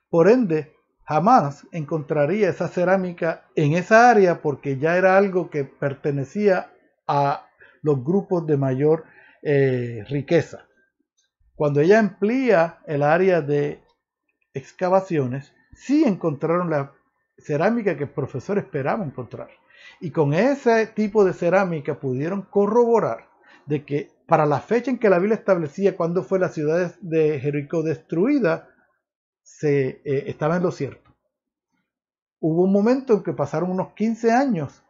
Por 0.08 0.30
ende, 0.30 0.73
jamás 1.06 1.68
encontraría 1.72 2.50
esa 2.50 2.68
cerámica 2.68 3.46
en 3.56 3.74
esa 3.74 4.10
área 4.10 4.42
porque 4.42 4.78
ya 4.78 4.98
era 4.98 5.18
algo 5.18 5.50
que 5.50 5.64
pertenecía 5.66 6.72
a 7.08 7.48
los 7.82 8.04
grupos 8.04 8.46
de 8.48 8.58
mayor 8.58 9.06
eh, 9.42 10.04
riqueza. 10.10 10.66
Cuando 11.56 11.82
ella 11.82 12.00
amplía 12.00 12.80
el 12.88 13.04
área 13.04 13.42
de 13.42 13.84
excavaciones, 14.54 15.54
sí 15.74 16.04
encontraron 16.06 16.70
la 16.70 16.94
cerámica 17.38 17.98
que 17.98 18.06
el 18.06 18.10
profesor 18.10 18.58
esperaba 18.58 19.04
encontrar. 19.04 19.50
Y 20.00 20.12
con 20.12 20.34
ese 20.34 20.88
tipo 20.88 21.26
de 21.26 21.34
cerámica 21.34 22.00
pudieron 22.00 22.44
corroborar 22.44 23.28
de 23.66 23.86
que 23.86 24.12
para 24.28 24.46
la 24.46 24.60
fecha 24.60 24.90
en 24.90 24.98
que 24.98 25.10
la 25.10 25.20
Biblia 25.20 25.36
establecía 25.36 25.96
cuándo 25.96 26.24
fue 26.24 26.40
la 26.40 26.50
ciudad 26.50 26.96
de 27.02 27.40
Jericó 27.40 27.84
destruida, 27.84 28.70
se 29.44 30.02
eh, 30.04 30.24
estaba 30.28 30.58
en 30.58 30.64
lo 30.64 30.72
cierto. 30.72 31.12
Hubo 32.40 32.64
un 32.64 32.72
momento 32.72 33.14
en 33.14 33.24
que 33.24 33.34
pasaron 33.34 33.72
unos 33.72 33.94
15 33.94 34.32
años 34.32 34.84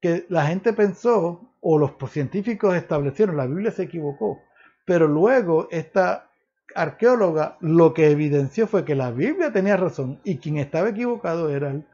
que 0.00 0.26
la 0.28 0.46
gente 0.46 0.72
pensó 0.72 1.54
o 1.60 1.78
los 1.78 1.92
científicos 2.10 2.74
establecieron, 2.74 3.36
la 3.36 3.46
Biblia 3.46 3.70
se 3.70 3.84
equivocó, 3.84 4.40
pero 4.84 5.06
luego 5.06 5.68
esta 5.70 6.28
arqueóloga 6.74 7.56
lo 7.60 7.94
que 7.94 8.10
evidenció 8.10 8.66
fue 8.66 8.84
que 8.84 8.96
la 8.96 9.12
Biblia 9.12 9.52
tenía 9.52 9.76
razón 9.76 10.20
y 10.24 10.38
quien 10.38 10.56
estaba 10.56 10.88
equivocado 10.88 11.50
era 11.50 11.70
el, 11.70 11.86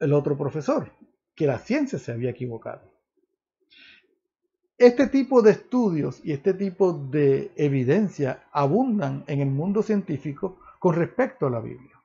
el 0.00 0.12
otro 0.12 0.38
profesor, 0.38 0.92
que 1.34 1.46
la 1.46 1.58
ciencia 1.58 1.98
se 1.98 2.12
había 2.12 2.30
equivocado. 2.30 2.90
Este 4.78 5.06
tipo 5.08 5.42
de 5.42 5.52
estudios 5.52 6.20
y 6.24 6.32
este 6.32 6.54
tipo 6.54 6.92
de 6.92 7.50
evidencia 7.56 8.44
abundan 8.52 9.24
en 9.26 9.40
el 9.40 9.50
mundo 9.50 9.82
científico 9.82 10.58
con 10.78 10.94
respecto 10.94 11.46
a 11.46 11.50
la 11.50 11.60
Biblia. 11.60 12.00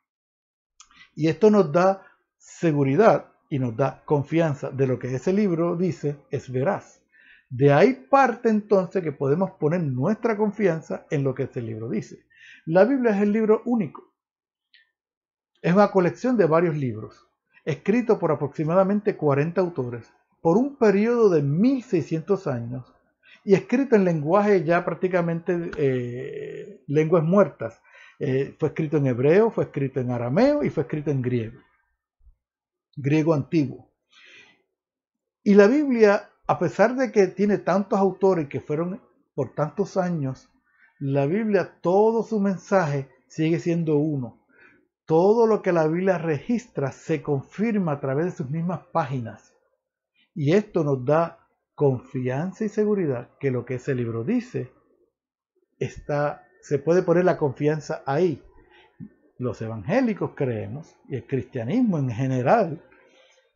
Y 1.16 1.28
esto 1.28 1.50
nos 1.50 1.72
da 1.72 2.04
seguridad 2.38 3.32
y 3.50 3.60
nos 3.60 3.76
da 3.76 4.02
confianza 4.06 4.72
de 4.72 4.88
lo 4.88 4.98
que 4.98 5.14
ese 5.14 5.34
libro 5.34 5.76
dice 5.76 6.18
es 6.30 6.52
veraz. 6.52 7.02
De 7.50 7.74
ahí 7.74 8.08
parte 8.10 8.50
entonces 8.50 9.04
que 9.04 9.12
podemos 9.12 9.52
poner 9.52 9.84
nuestra 9.84 10.38
confianza 10.38 11.06
en 11.10 11.24
lo 11.24 11.36
que 11.36 11.44
ese 11.44 11.62
libro 11.62 11.90
dice. 11.90 12.26
La 12.66 12.86
Biblia 12.86 13.12
es 13.12 13.22
el 13.22 13.34
libro 13.34 13.62
único. 13.66 14.14
Es 15.62 15.74
una 15.74 15.92
colección 15.92 16.38
de 16.38 16.46
varios 16.46 16.78
libros, 16.78 17.28
escrito 17.66 18.18
por 18.18 18.32
aproximadamente 18.32 19.18
40 19.18 19.60
autores, 19.60 20.12
por 20.42 20.58
un 20.58 20.78
periodo 20.78 21.30
de 21.30 21.44
1600 21.44 22.48
años, 22.48 22.94
y 23.44 23.54
escrito 23.54 23.96
en 23.96 24.06
lenguaje 24.06 24.64
ya 24.64 24.86
prácticamente 24.86 25.72
eh, 25.78 26.84
lenguas 26.88 27.24
muertas. 27.24 27.82
Eh, 28.24 28.56
fue 28.60 28.70
escrito 28.70 28.98
en 28.98 29.08
hebreo, 29.08 29.50
fue 29.50 29.64
escrito 29.64 30.00
en 30.00 30.12
arameo 30.12 30.64
y 30.64 30.70
fue 30.70 30.84
escrito 30.84 31.10
en 31.10 31.22
griego 31.22 31.60
griego 32.96 33.34
antiguo. 33.34 33.90
Y 35.44 35.56
la 35.56 35.68
Biblia, 35.68 36.30
a 36.48 36.60
pesar 36.60 36.96
de 36.96 37.12
que 37.12 37.28
tiene 37.28 37.58
tantos 37.58 38.00
autores 38.00 38.48
que 38.48 38.62
fueron 38.62 39.02
por 39.34 39.54
tantos 39.56 39.98
años, 39.98 40.50
la 41.00 41.26
Biblia, 41.26 41.80
todo 41.82 42.24
su 42.24 42.40
mensaje 42.40 43.10
sigue 43.28 43.60
siendo 43.60 43.98
uno. 43.98 44.46
Todo 45.06 45.48
lo 45.48 45.62
que 45.62 45.72
la 45.72 45.88
Biblia 45.88 46.18
registra 46.18 46.92
se 46.92 47.22
confirma 47.22 47.94
a 47.94 48.00
través 48.00 48.26
de 48.26 48.32
sus 48.32 48.50
mismas 48.50 48.82
páginas. 48.92 49.56
Y 50.36 50.54
esto 50.54 50.84
nos 50.84 51.04
da 51.04 51.40
confianza 51.74 52.66
y 52.66 52.70
seguridad 52.70 53.32
que 53.40 53.52
lo 53.52 53.66
que 53.66 53.76
ese 53.76 53.96
libro 53.96 54.24
dice 54.24 54.72
está, 55.80 56.48
se 56.62 56.80
puede 56.80 57.04
poner 57.04 57.26
la 57.26 57.38
confianza 57.38 58.04
ahí. 58.06 58.42
Los 59.38 59.62
evangélicos 59.62 60.32
creemos, 60.36 60.96
y 61.10 61.16
el 61.16 61.26
cristianismo 61.26 61.98
en 61.98 62.10
general, 62.10 62.82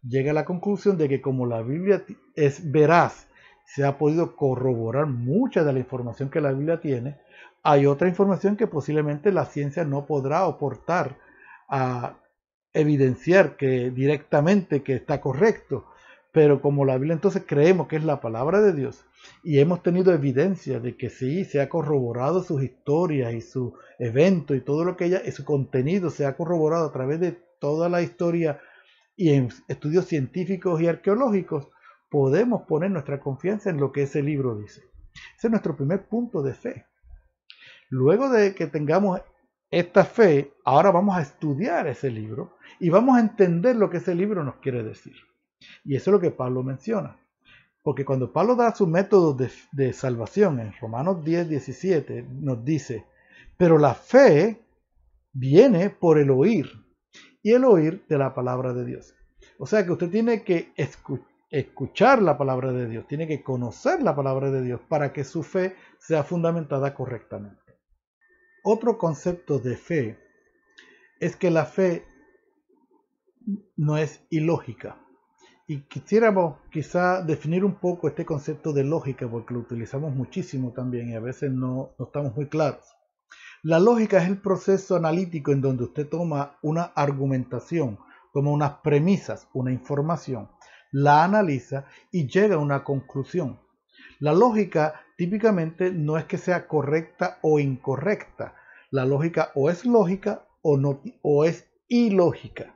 llega 0.01 0.31
a 0.31 0.33
la 0.35 0.45
conclusión 0.45 0.97
de 0.97 1.09
que 1.09 1.21
como 1.21 1.45
la 1.45 1.61
Biblia 1.61 2.03
es 2.35 2.71
veraz, 2.71 3.27
se 3.65 3.83
ha 3.83 3.97
podido 3.97 4.35
corroborar 4.35 5.07
mucha 5.07 5.63
de 5.63 5.73
la 5.73 5.79
información 5.79 6.29
que 6.29 6.41
la 6.41 6.51
Biblia 6.51 6.79
tiene, 6.79 7.17
hay 7.63 7.87
otra 7.87 8.07
información 8.07 8.55
que 8.57 8.67
posiblemente 8.67 9.31
la 9.31 9.45
ciencia 9.45 9.83
no 9.85 10.05
podrá 10.05 10.45
aportar 10.45 11.17
a 11.67 12.17
evidenciar 12.73 13.55
que 13.57 13.89
directamente 13.89 14.83
que 14.83 14.93
está 14.93 15.19
correcto, 15.19 15.85
pero 16.35 16.59
como 16.59 16.83
la 16.83 16.97
Biblia 16.97 17.13
entonces 17.13 17.43
creemos 17.47 17.87
que 17.87 17.95
es 17.95 18.03
la 18.03 18.19
palabra 18.19 18.59
de 18.59 18.73
Dios 18.73 19.05
y 19.41 19.59
hemos 19.59 19.81
tenido 19.81 20.13
evidencia 20.13 20.81
de 20.81 20.97
que 20.97 21.09
sí, 21.09 21.45
se 21.45 21.61
ha 21.61 21.69
corroborado 21.69 22.43
sus 22.43 22.61
historias 22.61 23.33
y 23.33 23.39
su 23.39 23.73
evento 23.99 24.53
y 24.53 24.59
todo 24.59 24.83
lo 24.83 24.97
que 24.97 25.05
ella, 25.05 25.21
su 25.31 25.45
contenido 25.45 26.09
se 26.09 26.25
ha 26.25 26.35
corroborado 26.35 26.87
a 26.87 26.91
través 26.91 27.21
de 27.21 27.39
toda 27.61 27.87
la 27.87 28.01
historia 28.01 28.59
y 29.15 29.29
en 29.29 29.47
estudios 29.69 30.07
científicos 30.07 30.81
y 30.81 30.87
arqueológicos, 30.87 31.69
podemos 32.09 32.63
poner 32.63 32.91
nuestra 32.91 33.21
confianza 33.21 33.69
en 33.69 33.77
lo 33.77 33.93
que 33.93 34.01
ese 34.01 34.21
libro 34.21 34.57
dice. 34.57 34.81
Ese 35.37 35.47
es 35.47 35.51
nuestro 35.51 35.77
primer 35.77 36.05
punto 36.09 36.43
de 36.43 36.53
fe. 36.53 36.85
Luego 37.89 38.29
de 38.29 38.53
que 38.53 38.67
tengamos 38.67 39.21
esta 39.71 40.03
fe, 40.03 40.51
ahora 40.65 40.91
vamos 40.91 41.15
a 41.15 41.21
estudiar 41.21 41.87
ese 41.87 42.11
libro 42.11 42.57
y 42.77 42.89
vamos 42.89 43.15
a 43.15 43.21
entender 43.21 43.77
lo 43.77 43.89
que 43.89 43.97
ese 43.97 44.13
libro 44.13 44.43
nos 44.43 44.55
quiere 44.57 44.83
decir. 44.83 45.15
Y 45.83 45.95
eso 45.95 46.09
es 46.09 46.13
lo 46.13 46.19
que 46.19 46.31
Pablo 46.31 46.63
menciona. 46.63 47.17
Porque 47.85 48.03
cuando 48.03 48.33
Pablo 48.33 48.55
da 48.55 48.73
su 48.73 48.87
método 48.87 49.37
de, 49.71 49.93
salvación 49.93 50.59
en 50.59 50.73
Romanos 50.81 51.23
10, 51.23 51.49
17, 51.49 52.25
nos 52.41 52.65
dice, 52.65 53.05
pero 53.57 53.77
la 53.77 53.93
fe 53.93 54.59
viene 55.31 55.91
por 55.91 56.17
el 56.17 56.31
oír 56.31 56.67
y 57.43 57.51
el 57.51 57.63
oír 57.63 58.03
de 58.09 58.17
la 58.17 58.33
palabra 58.33 58.73
de 58.73 58.85
Dios. 58.85 59.13
O 59.59 59.67
sea 59.67 59.85
que 59.85 59.91
usted 59.91 60.09
tiene 60.09 60.43
que 60.43 60.73
escuchar 61.51 62.23
la 62.23 62.39
palabra 62.39 62.71
de 62.71 62.87
Dios, 62.87 63.05
tiene 63.05 63.27
que 63.27 63.43
conocer 63.43 64.01
la 64.01 64.15
palabra 64.15 64.49
de 64.49 64.63
Dios 64.63 64.81
para 64.89 65.13
que 65.13 65.23
su 65.23 65.43
fe 65.43 65.75
sea 65.99 66.23
fundamentada 66.23 66.95
correctamente. 66.95 67.61
Otro 68.63 68.97
concepto 68.97 69.59
de 69.59 69.77
fe 69.77 70.19
es 71.19 71.35
que 71.35 71.51
la 71.51 71.65
fe 71.65 72.03
no 73.75 73.97
es 73.99 74.25
ilógica. 74.31 75.04
Y 75.67 75.81
quisiéramos 75.81 76.57
quizá 76.71 77.21
definir 77.23 77.65
un 77.65 77.75
poco 77.75 78.07
este 78.07 78.25
concepto 78.25 78.71
de 78.71 78.83
lógica, 78.83 79.27
porque 79.27 79.53
lo 79.53 79.61
utilizamos 79.61 80.13
muchísimo 80.13 80.73
también 80.73 81.09
y 81.09 81.15
a 81.15 81.19
veces 81.19 81.51
no, 81.51 81.95
no 81.97 82.05
estamos 82.05 82.35
muy 82.35 82.47
claros. 82.47 82.85
La 83.63 83.79
lógica 83.79 84.21
es 84.21 84.27
el 84.27 84.37
proceso 84.37 84.95
analítico 84.95 85.51
en 85.51 85.61
donde 85.61 85.85
usted 85.85 86.07
toma 86.07 86.57
una 86.61 86.83
argumentación 86.83 87.97
toma 88.35 88.51
unas 88.51 88.73
premisas, 88.83 89.47
una 89.53 89.71
información, 89.71 90.49
la 90.91 91.23
analiza 91.23 91.85
y 92.11 92.27
llega 92.27 92.55
a 92.55 92.59
una 92.59 92.83
conclusión. 92.83 93.61
La 94.19 94.33
lógica 94.33 95.05
típicamente 95.15 95.89
no 95.89 96.17
es 96.17 96.25
que 96.25 96.37
sea 96.37 96.67
correcta 96.67 97.39
o 97.41 97.61
incorrecta. 97.61 98.53
La 98.91 99.05
lógica 99.05 99.51
o 99.55 99.69
es 99.69 99.85
lógica 99.85 100.45
o, 100.61 100.75
no, 100.75 101.01
o 101.21 101.45
es 101.45 101.71
ilógica. 101.87 102.74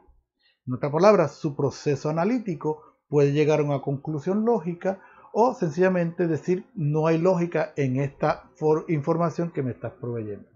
En 0.69 0.75
otras 0.75 0.91
palabras, 0.91 1.33
su 1.33 1.55
proceso 1.55 2.11
analítico 2.11 2.83
puede 3.07 3.31
llegar 3.31 3.59
a 3.59 3.63
una 3.63 3.81
conclusión 3.81 4.45
lógica 4.45 5.01
o 5.33 5.55
sencillamente 5.55 6.27
decir 6.27 6.63
no 6.75 7.07
hay 7.07 7.17
lógica 7.17 7.73
en 7.75 7.99
esta 7.99 8.51
información 8.87 9.49
que 9.49 9.63
me 9.63 9.71
estás 9.71 9.93
proveyendo. 9.93 10.47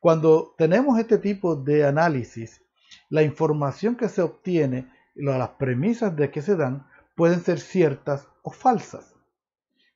Cuando 0.00 0.52
tenemos 0.58 0.98
este 0.98 1.18
tipo 1.18 1.54
de 1.54 1.86
análisis, 1.86 2.60
la 3.08 3.22
información 3.22 3.94
que 3.94 4.08
se 4.08 4.20
obtiene, 4.20 4.90
las 5.14 5.50
premisas 5.50 6.16
de 6.16 6.32
que 6.32 6.42
se 6.42 6.56
dan, 6.56 6.88
pueden 7.14 7.40
ser 7.40 7.60
ciertas 7.60 8.26
o 8.42 8.50
falsas. 8.50 9.14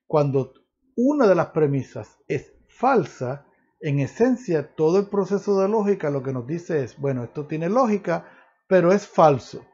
Cuando 0.07 0.53
una 0.95 1.27
de 1.27 1.35
las 1.35 1.47
premisas 1.47 2.19
es 2.29 2.53
falsa, 2.69 3.47
en 3.81 3.99
esencia 3.99 4.77
todo 4.77 5.01
el 5.01 5.07
proceso 5.07 5.61
de 5.61 5.69
lógica 5.69 6.09
lo 6.09 6.23
que 6.23 6.33
nos 6.33 6.47
dice 6.47 6.85
es, 6.85 6.97
bueno, 6.99 7.25
esto 7.25 7.47
tiene 7.47 7.69
lógica, 7.69 8.29
pero 8.71 8.93
es 8.93 9.09
falso. 9.09 9.67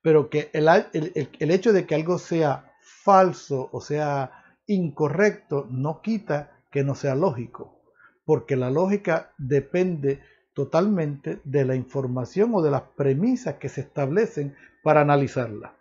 Pero 0.00 0.30
que 0.30 0.48
el, 0.52 0.68
el 0.68 1.50
hecho 1.50 1.72
de 1.72 1.86
que 1.86 1.96
algo 1.96 2.18
sea 2.18 2.72
falso 2.78 3.68
o 3.72 3.80
sea 3.80 4.44
incorrecto 4.68 5.66
no 5.68 6.00
quita 6.02 6.52
que 6.70 6.84
no 6.84 6.94
sea 6.94 7.16
lógico, 7.16 7.82
porque 8.24 8.54
la 8.54 8.70
lógica 8.70 9.32
depende 9.38 10.22
totalmente 10.54 11.40
de 11.42 11.64
la 11.64 11.74
información 11.74 12.54
o 12.54 12.62
de 12.62 12.70
las 12.70 12.82
premisas 12.96 13.56
que 13.56 13.68
se 13.68 13.80
establecen 13.80 14.54
para 14.84 15.00
analizarla. 15.00 15.76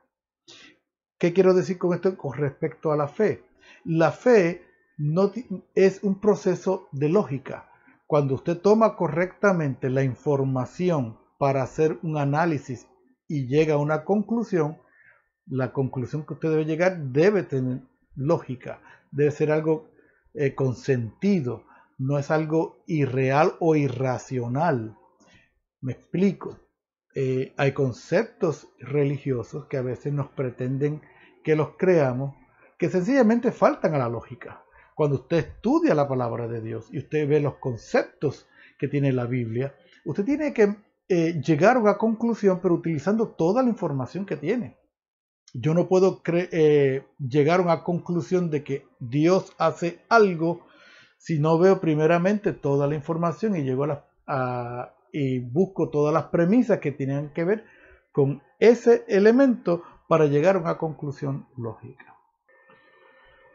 ¿Qué 1.19 1.33
quiero 1.33 1.53
decir 1.53 1.77
con 1.77 1.93
esto 1.93 2.17
con 2.17 2.33
respecto 2.33 2.91
a 2.91 2.97
la 2.97 3.07
fe? 3.07 3.43
La 3.85 4.11
fe 4.11 4.65
no 4.97 5.31
es 5.75 6.03
un 6.03 6.19
proceso 6.19 6.87
de 6.91 7.09
lógica. 7.09 7.69
Cuando 8.07 8.33
usted 8.33 8.57
toma 8.57 8.95
correctamente 8.95 9.91
la 9.91 10.03
información 10.03 11.20
para 11.41 11.63
hacer 11.63 11.97
un 12.03 12.19
análisis 12.19 12.87
y 13.27 13.47
llega 13.47 13.73
a 13.73 13.79
una 13.79 14.05
conclusión, 14.05 14.77
la 15.47 15.73
conclusión 15.73 16.23
que 16.23 16.35
usted 16.35 16.51
debe 16.51 16.65
llegar 16.65 16.99
debe 16.99 17.41
tener 17.41 17.79
lógica, 18.15 18.79
debe 19.09 19.31
ser 19.31 19.51
algo 19.51 19.89
eh, 20.35 20.53
con 20.53 20.75
sentido, 20.75 21.63
no 21.97 22.19
es 22.19 22.29
algo 22.29 22.83
irreal 22.85 23.55
o 23.59 23.75
irracional. 23.75 24.95
Me 25.81 25.93
explico. 25.93 26.59
Eh, 27.15 27.55
hay 27.57 27.71
conceptos 27.71 28.67
religiosos 28.77 29.65
que 29.65 29.77
a 29.77 29.81
veces 29.81 30.13
nos 30.13 30.29
pretenden 30.29 31.01
que 31.43 31.55
los 31.55 31.69
creamos, 31.75 32.35
que 32.77 32.87
sencillamente 32.87 33.51
faltan 33.51 33.95
a 33.95 33.97
la 33.97 34.09
lógica. 34.09 34.63
Cuando 34.93 35.15
usted 35.15 35.37
estudia 35.37 35.95
la 35.95 36.07
palabra 36.07 36.47
de 36.47 36.61
Dios 36.61 36.87
y 36.91 36.99
usted 36.99 37.27
ve 37.27 37.39
los 37.39 37.55
conceptos 37.55 38.47
que 38.77 38.87
tiene 38.87 39.11
la 39.11 39.25
Biblia, 39.25 39.73
usted 40.05 40.23
tiene 40.23 40.53
que 40.53 40.75
eh, 41.13 41.41
llegar 41.41 41.85
a 41.85 41.97
conclusión, 41.97 42.61
pero 42.61 42.75
utilizando 42.75 43.27
toda 43.27 43.61
la 43.61 43.67
información 43.67 44.25
que 44.25 44.37
tiene. 44.37 44.77
Yo 45.53 45.73
no 45.73 45.89
puedo 45.89 46.21
eh, 46.25 47.05
llegar 47.19 47.59
a 47.59 47.63
una 47.63 47.83
conclusión 47.83 48.49
de 48.49 48.63
que 48.63 48.87
Dios 48.97 49.53
hace 49.57 49.99
algo 50.07 50.65
si 51.17 51.37
no 51.37 51.59
veo 51.59 51.81
primeramente 51.81 52.53
toda 52.53 52.87
la 52.87 52.95
información 52.95 53.57
y 53.57 53.63
llego 53.63 53.87
a, 54.25 54.93
y 55.11 55.39
busco 55.39 55.89
todas 55.89 56.13
las 56.13 56.27
premisas 56.27 56.79
que 56.79 56.93
tienen 56.93 57.33
que 57.33 57.43
ver 57.43 57.65
con 58.13 58.41
ese 58.57 59.03
elemento 59.09 59.83
para 60.07 60.27
llegar 60.27 60.55
a 60.55 60.59
una 60.59 60.77
conclusión 60.77 61.45
lógica. 61.57 62.15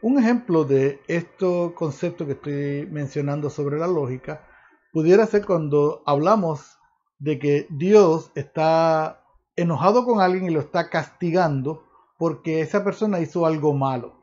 Un 0.03 0.19
ejemplo 0.19 0.63
de 0.63 1.01
este 1.07 1.73
concepto 1.73 2.27
que 2.27 2.33
estoy 2.33 2.87
mencionando 2.91 3.49
sobre 3.49 3.79
la 3.79 3.87
lógica 3.87 4.45
pudiera 4.93 5.25
ser 5.25 5.43
cuando 5.43 6.03
hablamos 6.05 6.76
de 7.19 7.39
que 7.39 7.67
Dios 7.69 8.31
está 8.35 9.23
enojado 9.55 10.05
con 10.05 10.21
alguien 10.21 10.45
y 10.45 10.53
lo 10.53 10.59
está 10.59 10.89
castigando 10.89 11.83
porque 12.17 12.61
esa 12.61 12.83
persona 12.83 13.19
hizo 13.19 13.45
algo 13.45 13.73
malo. 13.73 14.15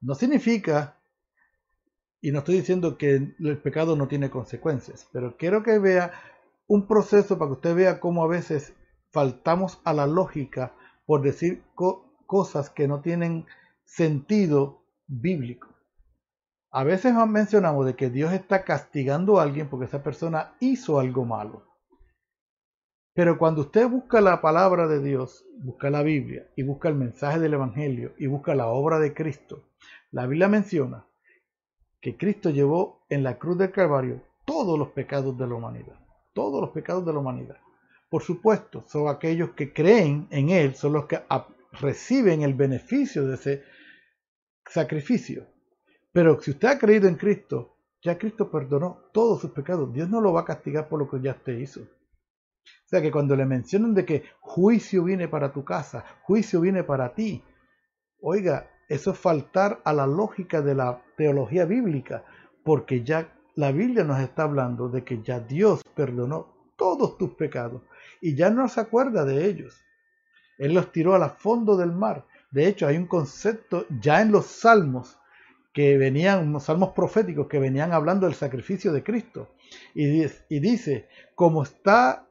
No 0.00 0.14
significa, 0.14 0.98
y 2.20 2.32
no 2.32 2.40
estoy 2.40 2.56
diciendo 2.56 2.96
que 2.96 3.34
el 3.38 3.58
pecado 3.58 3.96
no 3.96 4.08
tiene 4.08 4.30
consecuencias, 4.30 5.08
pero 5.12 5.36
quiero 5.36 5.62
que 5.62 5.78
vea 5.78 6.12
un 6.66 6.86
proceso 6.86 7.38
para 7.38 7.48
que 7.48 7.54
usted 7.54 7.74
vea 7.74 8.00
cómo 8.00 8.22
a 8.22 8.28
veces 8.28 8.74
faltamos 9.10 9.80
a 9.84 9.92
la 9.92 10.06
lógica 10.06 10.74
por 11.04 11.22
decir 11.22 11.64
cosas 12.26 12.70
que 12.70 12.86
no 12.86 13.00
tienen 13.00 13.46
sentido 13.84 14.84
bíblico. 15.08 15.69
A 16.72 16.84
veces 16.84 17.14
mencionamos 17.28 17.84
de 17.84 17.96
que 17.96 18.10
Dios 18.10 18.32
está 18.32 18.64
castigando 18.64 19.38
a 19.38 19.42
alguien 19.42 19.68
porque 19.68 19.86
esa 19.86 20.02
persona 20.02 20.54
hizo 20.60 21.00
algo 21.00 21.24
malo. 21.24 21.66
Pero 23.12 23.38
cuando 23.38 23.62
usted 23.62 23.88
busca 23.88 24.20
la 24.20 24.40
palabra 24.40 24.86
de 24.86 25.02
Dios, 25.02 25.44
busca 25.58 25.90
la 25.90 26.02
Biblia 26.02 26.46
y 26.56 26.62
busca 26.62 26.88
el 26.88 26.94
mensaje 26.94 27.40
del 27.40 27.54
Evangelio 27.54 28.14
y 28.18 28.26
busca 28.26 28.54
la 28.54 28.68
obra 28.68 29.00
de 29.00 29.12
Cristo, 29.12 29.64
la 30.12 30.26
Biblia 30.26 30.48
menciona 30.48 31.06
que 32.00 32.16
Cristo 32.16 32.50
llevó 32.50 33.04
en 33.08 33.24
la 33.24 33.38
cruz 33.38 33.58
del 33.58 33.72
Calvario 33.72 34.22
todos 34.44 34.78
los 34.78 34.88
pecados 34.90 35.36
de 35.36 35.46
la 35.46 35.54
humanidad. 35.54 35.98
Todos 36.32 36.60
los 36.60 36.70
pecados 36.70 37.04
de 37.04 37.12
la 37.12 37.18
humanidad. 37.18 37.56
Por 38.08 38.22
supuesto, 38.22 38.84
son 38.88 39.08
aquellos 39.08 39.50
que 39.50 39.72
creen 39.72 40.28
en 40.30 40.50
Él, 40.50 40.74
son 40.74 40.92
los 40.92 41.06
que 41.06 41.20
reciben 41.72 42.42
el 42.42 42.54
beneficio 42.54 43.26
de 43.26 43.34
ese 43.34 43.62
sacrificio. 44.66 45.46
Pero 46.12 46.40
si 46.40 46.52
usted 46.52 46.68
ha 46.68 46.78
creído 46.78 47.08
en 47.08 47.14
Cristo, 47.14 47.76
ya 48.02 48.18
Cristo 48.18 48.50
perdonó 48.50 48.98
todos 49.12 49.40
sus 49.40 49.50
pecados. 49.50 49.92
Dios 49.92 50.08
no 50.08 50.20
lo 50.20 50.32
va 50.32 50.40
a 50.40 50.44
castigar 50.44 50.88
por 50.88 50.98
lo 50.98 51.08
que 51.08 51.20
ya 51.20 51.32
usted 51.32 51.58
hizo. 51.58 51.80
O 51.82 52.88
sea 52.90 53.00
que 53.00 53.12
cuando 53.12 53.36
le 53.36 53.46
mencionan 53.46 53.94
de 53.94 54.04
que 54.04 54.24
juicio 54.40 55.04
viene 55.04 55.28
para 55.28 55.52
tu 55.52 55.64
casa, 55.64 56.04
juicio 56.22 56.60
viene 56.60 56.82
para 56.82 57.14
ti, 57.14 57.42
oiga, 58.20 58.68
eso 58.88 59.12
es 59.12 59.18
faltar 59.18 59.80
a 59.84 59.92
la 59.92 60.06
lógica 60.06 60.60
de 60.60 60.74
la 60.74 61.02
teología 61.16 61.64
bíblica, 61.64 62.24
porque 62.64 63.04
ya 63.04 63.32
la 63.54 63.70
Biblia 63.70 64.02
nos 64.02 64.18
está 64.20 64.42
hablando 64.42 64.88
de 64.88 65.04
que 65.04 65.22
ya 65.22 65.38
Dios 65.38 65.82
perdonó 65.94 66.72
todos 66.76 67.16
tus 67.16 67.34
pecados 67.34 67.82
y 68.20 68.34
ya 68.34 68.50
no 68.50 68.68
se 68.68 68.80
acuerda 68.80 69.24
de 69.24 69.46
ellos. 69.46 69.84
Él 70.58 70.74
los 70.74 70.90
tiró 70.90 71.14
al 71.14 71.30
fondo 71.30 71.76
del 71.76 71.92
mar. 71.92 72.26
De 72.50 72.66
hecho, 72.66 72.86
hay 72.86 72.96
un 72.96 73.06
concepto 73.06 73.86
ya 74.00 74.20
en 74.20 74.32
los 74.32 74.46
salmos 74.46 75.19
que 75.72 75.96
venían, 75.96 76.58
salmos 76.60 76.90
proféticos 76.90 77.46
que 77.48 77.58
venían 77.58 77.92
hablando 77.92 78.26
del 78.26 78.34
sacrificio 78.34 78.92
de 78.92 79.02
Cristo. 79.02 79.54
Y, 79.94 80.24
y 80.48 80.60
dice, 80.60 81.08
como 81.34 81.62
está 81.62 82.26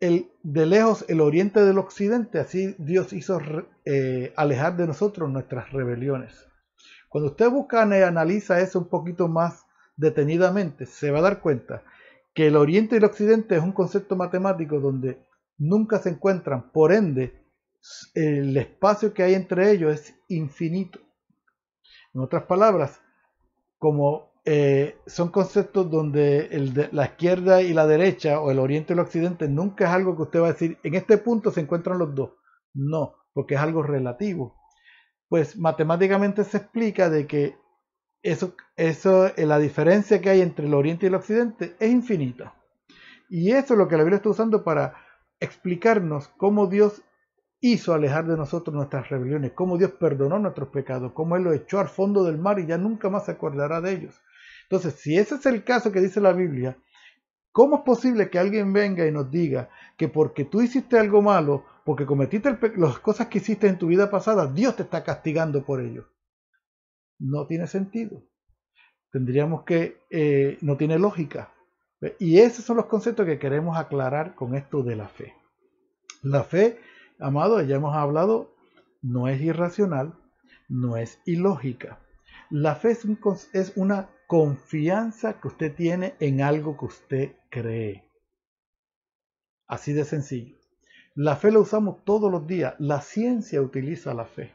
el, 0.00 0.30
de 0.42 0.66
lejos 0.66 1.04
el 1.08 1.20
oriente 1.20 1.64
del 1.64 1.78
occidente, 1.78 2.38
así 2.38 2.74
Dios 2.78 3.12
hizo 3.12 3.40
eh, 3.84 4.32
alejar 4.36 4.76
de 4.76 4.86
nosotros 4.86 5.30
nuestras 5.30 5.70
rebeliones. 5.72 6.48
Cuando 7.08 7.30
usted 7.30 7.50
busca 7.50 7.86
y 7.86 8.02
analiza 8.02 8.60
eso 8.60 8.78
un 8.78 8.88
poquito 8.88 9.28
más 9.28 9.66
detenidamente, 9.96 10.86
se 10.86 11.10
va 11.10 11.18
a 11.18 11.22
dar 11.22 11.40
cuenta 11.40 11.82
que 12.34 12.46
el 12.46 12.56
oriente 12.56 12.94
y 12.94 12.98
el 12.98 13.04
occidente 13.04 13.56
es 13.56 13.62
un 13.62 13.72
concepto 13.72 14.16
matemático 14.16 14.80
donde 14.80 15.18
nunca 15.58 15.98
se 15.98 16.10
encuentran, 16.10 16.70
por 16.70 16.92
ende, 16.92 17.44
el 18.14 18.56
espacio 18.56 19.12
que 19.12 19.22
hay 19.22 19.34
entre 19.34 19.70
ellos 19.72 19.92
es 19.92 20.14
infinito. 20.28 21.00
En 22.14 22.20
otras 22.20 22.44
palabras, 22.44 23.00
como 23.78 24.30
eh, 24.44 24.96
son 25.06 25.30
conceptos 25.30 25.90
donde 25.90 26.88
la 26.92 27.04
izquierda 27.04 27.62
y 27.62 27.72
la 27.72 27.86
derecha 27.86 28.40
o 28.40 28.50
el 28.50 28.58
oriente 28.58 28.92
y 28.92 28.94
el 28.94 29.00
occidente 29.00 29.48
nunca 29.48 29.84
es 29.84 29.90
algo 29.90 30.16
que 30.16 30.22
usted 30.22 30.40
va 30.40 30.48
a 30.48 30.52
decir, 30.52 30.78
en 30.82 30.94
este 30.94 31.18
punto 31.18 31.50
se 31.50 31.60
encuentran 31.60 31.98
los 31.98 32.14
dos. 32.14 32.30
No, 32.72 33.14
porque 33.32 33.54
es 33.54 33.60
algo 33.60 33.82
relativo. 33.82 34.56
Pues 35.28 35.56
matemáticamente 35.56 36.44
se 36.44 36.56
explica 36.56 37.10
de 37.10 37.26
que 37.26 37.56
eso, 38.22 38.54
eso, 38.76 39.26
eh, 39.36 39.46
la 39.46 39.58
diferencia 39.58 40.20
que 40.20 40.30
hay 40.30 40.40
entre 40.40 40.66
el 40.66 40.74
oriente 40.74 41.06
y 41.06 41.08
el 41.08 41.14
occidente 41.14 41.76
es 41.78 41.90
infinita. 41.90 42.54
Y 43.28 43.52
eso 43.52 43.74
es 43.74 43.78
lo 43.78 43.88
que 43.88 43.96
la 43.96 44.02
Biblia 44.02 44.16
está 44.16 44.30
usando 44.30 44.64
para 44.64 44.96
explicarnos 45.38 46.28
cómo 46.36 46.66
Dios 46.66 47.02
hizo 47.60 47.92
alejar 47.92 48.26
de 48.26 48.36
nosotros 48.36 48.74
nuestras 48.74 49.08
rebeliones, 49.08 49.52
cómo 49.52 49.76
Dios 49.76 49.92
perdonó 49.92 50.38
nuestros 50.38 50.68
pecados, 50.68 51.12
cómo 51.12 51.36
Él 51.36 51.44
los 51.44 51.54
echó 51.54 51.78
al 51.78 51.88
fondo 51.88 52.24
del 52.24 52.38
mar 52.38 52.58
y 52.58 52.66
ya 52.66 52.78
nunca 52.78 53.10
más 53.10 53.26
se 53.26 53.32
acordará 53.32 53.80
de 53.80 53.92
ellos. 53.92 54.20
Entonces, 54.62 54.94
si 54.94 55.18
ese 55.18 55.34
es 55.34 55.46
el 55.46 55.64
caso 55.64 55.92
que 55.92 56.00
dice 56.00 56.20
la 56.20 56.32
Biblia, 56.32 56.78
¿cómo 57.52 57.78
es 57.78 57.82
posible 57.82 58.30
que 58.30 58.38
alguien 58.38 58.72
venga 58.72 59.06
y 59.06 59.12
nos 59.12 59.30
diga 59.30 59.68
que 59.96 60.08
porque 60.08 60.44
tú 60.44 60.62
hiciste 60.62 60.98
algo 60.98 61.20
malo, 61.20 61.64
porque 61.84 62.06
cometiste 62.06 62.56
las 62.76 62.98
cosas 63.00 63.26
que 63.26 63.38
hiciste 63.38 63.66
en 63.66 63.78
tu 63.78 63.88
vida 63.88 64.10
pasada, 64.10 64.46
Dios 64.46 64.76
te 64.76 64.84
está 64.84 65.04
castigando 65.04 65.64
por 65.64 65.80
ello? 65.80 66.06
No 67.18 67.46
tiene 67.46 67.66
sentido. 67.66 68.22
Tendríamos 69.12 69.64
que, 69.64 69.98
eh, 70.08 70.56
no 70.60 70.76
tiene 70.76 70.98
lógica. 70.98 71.52
Y 72.18 72.38
esos 72.38 72.64
son 72.64 72.76
los 72.78 72.86
conceptos 72.86 73.26
que 73.26 73.38
queremos 73.38 73.76
aclarar 73.76 74.34
con 74.34 74.54
esto 74.54 74.82
de 74.82 74.96
la 74.96 75.08
fe. 75.08 75.34
La 76.22 76.44
fe, 76.44 76.78
amado, 77.20 77.60
ya 77.62 77.76
hemos 77.76 77.94
hablado, 77.94 78.54
no 79.02 79.28
es 79.28 79.40
irracional, 79.40 80.14
no 80.68 80.96
es 80.96 81.20
ilógica. 81.24 81.98
La 82.50 82.74
fe 82.74 82.90
es, 82.90 83.06
es 83.52 83.72
una 83.76 84.08
confianza 84.26 85.40
que 85.40 85.48
usted 85.48 85.74
tiene 85.74 86.14
en 86.20 86.42
algo 86.42 86.76
que 86.76 86.84
usted 86.84 87.32
cree. 87.50 88.04
Así 89.66 89.92
de 89.92 90.04
sencillo. 90.04 90.56
La 91.14 91.36
fe 91.36 91.50
la 91.52 91.58
usamos 91.58 92.04
todos 92.04 92.30
los 92.30 92.46
días. 92.46 92.74
La 92.78 93.00
ciencia 93.00 93.60
utiliza 93.60 94.14
la 94.14 94.24
fe. 94.24 94.52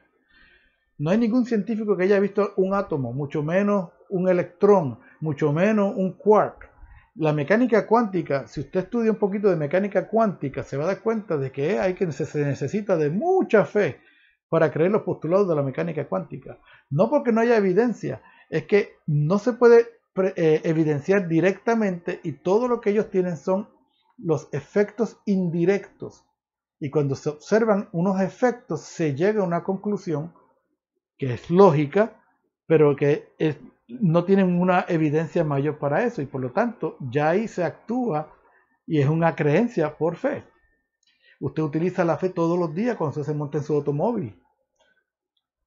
No 0.97 1.10
hay 1.10 1.17
ningún 1.17 1.45
científico 1.45 1.97
que 1.97 2.04
haya 2.04 2.19
visto 2.19 2.54
un 2.56 2.73
átomo, 2.73 3.12
mucho 3.12 3.43
menos 3.43 3.91
un 4.10 4.30
electrón, 4.30 4.99
mucho 5.19 5.51
menos 5.51 5.93
un 5.95 6.13
quark. 6.13 6.69
La 7.15 7.32
mecánica 7.32 7.88
cuántica, 7.88 8.45
si 8.45 8.60
usted 8.60 8.82
estudia 8.82 9.12
un 9.12 9.17
poquito 9.17 9.49
de 9.49 9.56
mecánica 9.56 10.08
cuántica, 10.08 10.63
se 10.63 10.75
va 10.75 10.84
a 10.84 10.88
dar 10.88 11.01
cuenta 11.01 11.38
de 11.38 11.49
que 11.49 11.80
hay 11.80 11.93
que 11.93 12.12
se 12.12 12.45
necesita 12.45 12.97
de 12.97 13.10
mucha 13.10 13.63
fe 13.63 14.01
para 14.49 14.69
creer 14.69 14.91
los 14.91 15.04
postulados 15.04 15.47
de 15.47 15.56
la 15.56 15.63
mecánica 15.63 16.08
cuántica. 16.10 16.60
No 16.89 17.10
porque 17.10 17.32
no 17.32 17.39
haya 17.39 17.56
evidencia, 17.56 18.21
es 18.49 18.65
que 18.65 18.97
no 19.08 19.39
se 19.39 19.54
puede 19.54 19.88
eh, 20.36 20.62
evidenciar 20.65 21.30
directamente 21.30 22.19
y 22.23 22.34
todo 22.34 22.67
lo 22.67 22.82
que 22.82 22.89
ellos 22.89 23.10
tienen 23.10 23.38
son 23.38 23.69
los 24.17 24.49
efectos 24.51 25.17
indirectos. 25.25 26.25
Y 26.82 26.89
cuando 26.89 27.15
se 27.15 27.30
observan 27.30 27.88
unos 27.93 28.19
efectos, 28.19 28.82
se 28.82 29.15
llega 29.15 29.41
a 29.41 29.45
una 29.45 29.63
conclusión 29.63 30.34
que 31.17 31.34
es 31.34 31.49
lógica, 31.49 32.21
pero 32.67 32.95
que 32.97 33.34
no 33.88 34.26
tienen 34.26 34.60
una 34.60 34.86
evidencia 34.88 35.43
mayor 35.43 35.78
para 35.78 36.04
eso. 36.04 36.21
Y 36.21 36.26
por 36.26 36.41
lo 36.41 36.52
tanto, 36.52 36.98
ya 37.00 37.30
ahí 37.30 37.48
se 37.48 37.63
actúa 37.63 38.34
y 38.86 39.00
es 39.00 39.08
una 39.08 39.36
creencia 39.36 39.98
por 39.98 40.15
fe. 40.15 40.43
Usted 41.39 41.63
utiliza 41.63 42.06
la 42.06 42.17
fe 42.17 42.30
todos 42.30 42.58
los 42.58 42.74
días 42.74 42.95
cuando 42.95 43.24
se 43.24 43.34
monta 43.34 43.58
en 43.58 43.63
su 43.63 43.74
automóvil. 43.74 44.41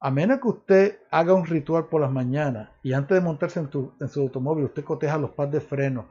A 0.01 0.11
menos 0.11 0.39
que 0.39 0.47
usted 0.47 0.99
haga 1.11 1.33
un 1.33 1.45
ritual 1.45 1.87
por 1.87 2.01
las 2.01 2.11
mañanas 2.11 2.69
y 2.83 2.93
antes 2.93 3.15
de 3.15 3.21
montarse 3.21 3.59
en, 3.59 3.69
su 3.69 4.21
automóvil 4.21 4.65
usted 4.65 4.83
coteja 4.83 5.17
los 5.17 5.31
pads 5.31 5.51
de 5.51 5.61
freno, 5.61 6.07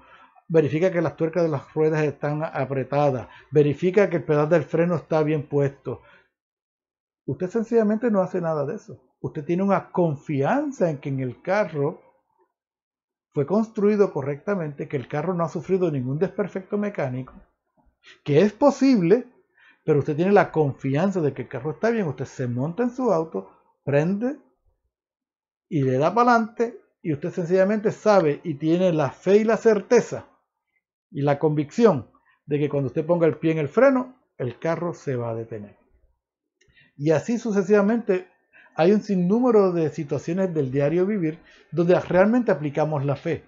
verifica 0.47 0.91
que 0.91 1.01
las 1.01 1.17
tuercas 1.17 1.43
de 1.43 1.49
las 1.49 1.73
ruedas 1.73 2.03
están 2.03 2.43
apretadas, 2.45 3.29
verifica 3.51 4.11
que 4.11 4.17
el 4.17 4.25
pedal 4.25 4.49
del 4.49 4.65
freno 4.65 4.95
está 4.95 5.23
bien 5.23 5.49
puesto. 5.49 6.03
Usted 7.27 7.49
sencillamente 7.49 8.11
no 8.11 8.21
hace 8.21 8.41
nada 8.41 8.67
de 8.67 8.75
eso. 8.77 9.08
Usted 9.21 9.45
tiene 9.45 9.63
una 9.63 9.91
confianza 9.91 10.91
en 10.91 10.99
que 10.99 11.09
en 11.09 11.21
el 11.21 11.43
carro 11.43 12.01
fue 13.33 13.47
construido 13.47 14.13
correctamente, 14.13 14.89
que 14.89 14.97
el 14.97 15.09
carro 15.09 15.35
no 15.35 15.45
ha 15.45 15.49
sufrido 15.49 15.91
ningún 15.91 16.19
desperfecto 16.19 16.79
mecánico, 16.79 17.35
que 18.25 18.41
es 18.41 18.53
posible, 18.53 19.27
pero 19.85 20.01
usted 20.01 20.17
tiene 20.17 20.33
la 20.33 20.51
confianza 20.51 21.21
de 21.21 21.33
que 21.33 21.43
el 21.43 21.49
carro 21.49 21.73
está 21.73 21.91
bien, 21.91 22.07
usted 22.07 22.25
se 22.25 22.47
monta 22.47 22.83
en 22.83 22.91
su 22.91 23.13
auto, 23.13 23.51
prende 23.85 24.37
y 25.69 25.83
le 25.83 25.99
da 25.99 26.15
para 26.15 26.33
adelante 26.33 26.81
y 27.03 27.13
usted 27.13 27.31
sencillamente 27.31 27.91
sabe 27.91 28.41
y 28.45 28.55
tiene 28.55 28.93
la 28.93 29.11
fe 29.11 29.39
y 29.39 29.45
la 29.45 29.57
certeza 29.57 30.27
y 31.11 31.23
la 31.23 31.39
convicción 31.39 32.11
de 32.47 32.59
que 32.59 32.69
cuando 32.69 32.89
usted 32.89 33.05
ponga 33.05 33.27
el 33.27 33.39
pie 33.39 33.53
en 33.53 33.59
el 33.59 33.69
freno, 33.69 34.17
el 34.37 34.59
carro 34.59 34.95
se 34.95 35.17
va 35.17 35.31
a 35.31 35.35
detener. 35.35 35.77
Y 36.97 37.11
así 37.11 37.39
sucesivamente 37.39 38.29
hay 38.79 38.93
un 38.93 39.03
sinnúmero 39.03 39.73
de 39.73 39.91
situaciones 39.91 40.55
del 40.55 40.71
diario 40.71 41.05
vivir 41.05 41.41
donde 41.73 41.99
realmente 41.99 42.53
aplicamos 42.53 43.05
la 43.05 43.17
fe. 43.17 43.45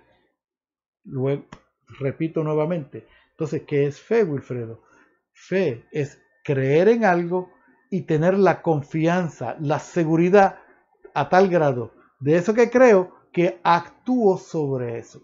Luego, 1.04 1.44
repito 2.00 2.42
nuevamente, 2.42 3.06
entonces, 3.30 3.62
¿qué 3.64 3.86
es 3.86 4.00
fe, 4.00 4.24
Wilfredo? 4.24 4.82
Fe 5.32 5.86
es 5.92 6.20
creer 6.42 6.88
en 6.88 7.04
algo 7.04 7.52
y 7.90 8.02
tener 8.02 8.36
la 8.36 8.60
confianza, 8.60 9.56
la 9.60 9.78
seguridad 9.78 10.58
a 11.14 11.28
tal 11.28 11.48
grado 11.48 11.92
de 12.18 12.34
eso 12.34 12.52
que 12.52 12.68
creo 12.68 13.14
que 13.32 13.60
actúo 13.62 14.36
sobre 14.36 14.98
eso. 14.98 15.22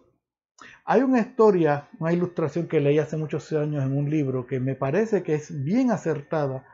Hay 0.84 1.02
una 1.02 1.18
historia, 1.18 1.88
una 1.98 2.12
ilustración 2.12 2.68
que 2.68 2.80
leí 2.80 3.00
hace 3.00 3.16
muchos 3.16 3.52
años 3.52 3.84
en 3.84 3.96
un 3.96 4.08
libro 4.08 4.46
que 4.46 4.60
me 4.60 4.76
parece 4.76 5.24
que 5.24 5.34
es 5.34 5.64
bien 5.64 5.90
acertada 5.90 6.64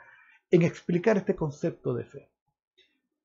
en 0.50 0.60
explicar 0.60 1.16
este 1.16 1.34
concepto 1.34 1.94
de 1.94 2.04
fe. 2.04 2.31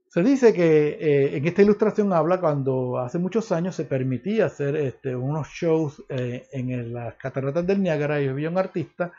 Se 0.10 0.24
dice 0.24 0.54
que 0.54 0.88
eh, 0.88 1.38
en 1.38 1.46
esta 1.46 1.62
ilustración 1.62 2.14
habla 2.14 2.40
cuando 2.40 2.98
hace 2.98 3.20
muchos 3.20 3.52
años 3.52 3.76
se 3.76 3.84
permitía 3.84 4.46
hacer 4.46 4.78
este, 4.78 5.16
unos 5.16 5.50
shows 5.50 6.02
eh, 6.08 6.48
en 6.54 6.94
las 6.94 7.16
cataratas 7.16 7.68
del 7.68 7.84
Niágara 7.84 8.22
y 8.22 8.28
había 8.28 8.50
un 8.50 8.58
artista 8.58 9.12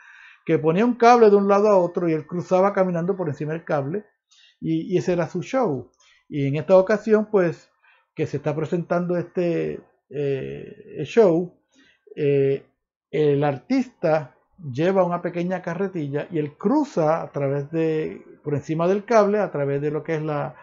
que 0.45 0.57
ponía 0.57 0.85
un 0.85 0.95
cable 0.95 1.29
de 1.29 1.35
un 1.35 1.47
lado 1.47 1.67
a 1.69 1.77
otro 1.77 2.09
y 2.09 2.13
él 2.13 2.25
cruzaba 2.25 2.73
caminando 2.73 3.15
por 3.15 3.29
encima 3.29 3.53
del 3.53 3.63
cable 3.63 4.05
y, 4.59 4.97
ese 4.97 5.13
era 5.13 5.29
su 5.29 5.43
show. 5.43 5.91
Y 6.27 6.47
en 6.47 6.55
esta 6.55 6.75
ocasión, 6.75 7.29
pues, 7.31 7.69
que 8.15 8.25
se 8.25 8.37
está 8.37 8.55
presentando 8.55 9.15
este 9.15 9.79
eh, 10.09 11.03
show, 11.03 11.53
el 12.15 13.43
artista 13.43 14.35
lleva 14.71 15.05
una 15.05 15.21
pequeña 15.21 15.61
carretilla 15.61 16.27
y 16.31 16.39
él 16.39 16.57
cruza 16.57 17.21
a 17.21 17.31
través 17.31 17.71
de, 17.71 18.21
por 18.43 18.55
encima 18.55 18.87
del 18.87 19.05
cable, 19.05 19.39
a 19.39 19.51
través 19.51 19.81
de 19.81 19.91
lo 19.91 20.03
que 20.03 20.15
es 20.15 20.21
la, 20.21 20.55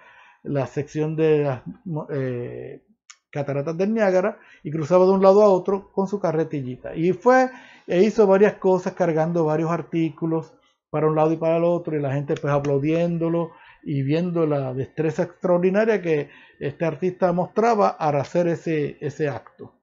la 0.47 0.67
sección 0.67 1.17
de 1.17 1.45
las 1.45 1.63
eh, 2.11 2.83
cataratas 3.31 3.77
del 3.77 3.93
Niágara 3.93 4.39
y 4.63 4.71
cruzaba 4.71 5.05
de 5.05 5.13
un 5.13 5.23
lado 5.23 5.43
a 5.43 5.49
otro 5.49 5.93
con 5.93 6.07
su 6.07 6.19
carretillita. 6.19 6.95
Y 6.95 7.13
fue 7.13 7.51
e 7.87 8.03
hizo 8.03 8.27
varias 8.27 8.55
cosas 8.55 8.95
cargando 8.95 9.45
varios 9.45 9.71
artículos 9.71 10.53
para 10.91 11.07
un 11.07 11.15
lado 11.15 11.33
y 11.33 11.37
para 11.37 11.59
el 11.59 11.65
otro 11.65 11.97
y 11.97 12.01
la 12.01 12.13
gente 12.13 12.35
pues 12.35 12.53
aplaudiéndolo 12.53 13.53
y 13.83 14.03
viendo 14.03 14.47
la 14.47 14.75
destreza 14.75 15.25
extraordinaria 15.25 16.03
que 16.03 16.31
este 16.59 16.85
artista 16.85 17.33
mostraba 17.33 17.91
al 17.91 18.17
hacer 18.17 18.49
ese, 18.49 18.97
ese 19.01 19.29
acto. 19.29 19.75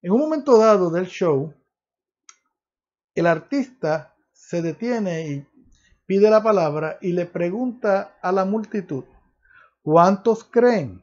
En 0.00 0.12
un 0.12 0.20
momento 0.20 0.56
dado 0.56 0.90
del 0.90 1.06
show, 1.06 1.52
el 3.14 3.26
artista 3.26 4.14
se 4.32 4.62
detiene 4.62 5.28
y 5.28 5.46
pide 6.06 6.30
la 6.30 6.42
palabra 6.42 6.98
y 7.02 7.12
le 7.12 7.26
pregunta 7.26 8.16
a 8.22 8.32
la 8.32 8.44
multitud, 8.44 9.04
¿cuántos 9.82 10.44
creen 10.44 11.02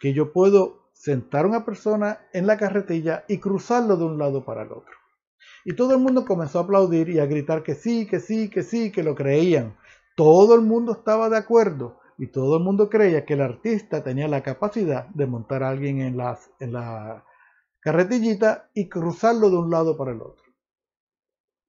que 0.00 0.12
yo 0.12 0.32
puedo 0.32 0.90
sentar 0.92 1.44
a 1.44 1.48
una 1.48 1.64
persona 1.64 2.20
en 2.32 2.46
la 2.46 2.56
carretilla 2.56 3.24
y 3.28 3.38
cruzarlo 3.38 3.96
de 3.96 4.04
un 4.04 4.18
lado 4.18 4.44
para 4.44 4.62
el 4.62 4.72
otro? 4.72 4.94
Y 5.64 5.74
todo 5.74 5.94
el 5.94 6.00
mundo 6.00 6.24
comenzó 6.24 6.58
a 6.58 6.62
aplaudir 6.62 7.08
y 7.08 7.18
a 7.18 7.26
gritar 7.26 7.62
que 7.62 7.74
sí, 7.74 8.06
que 8.06 8.20
sí, 8.20 8.48
que 8.48 8.62
sí, 8.62 8.90
que 8.90 9.02
lo 9.02 9.14
creían. 9.14 9.76
Todo 10.16 10.54
el 10.54 10.62
mundo 10.62 10.92
estaba 10.92 11.28
de 11.28 11.38
acuerdo 11.38 12.00
y 12.18 12.26
todo 12.28 12.56
el 12.56 12.64
mundo 12.64 12.88
creía 12.88 13.24
que 13.24 13.34
el 13.34 13.40
artista 13.40 14.02
tenía 14.02 14.28
la 14.28 14.42
capacidad 14.42 15.06
de 15.08 15.26
montar 15.26 15.62
a 15.62 15.70
alguien 15.70 16.00
en, 16.00 16.16
las, 16.16 16.50
la 16.58 17.24
carretillita 17.80 18.70
y 18.74 18.88
cruzarlo 18.88 19.50
de 19.50 19.56
un 19.56 19.70
lado 19.70 19.96
para 19.96 20.12
el 20.12 20.20
otro. 20.20 20.44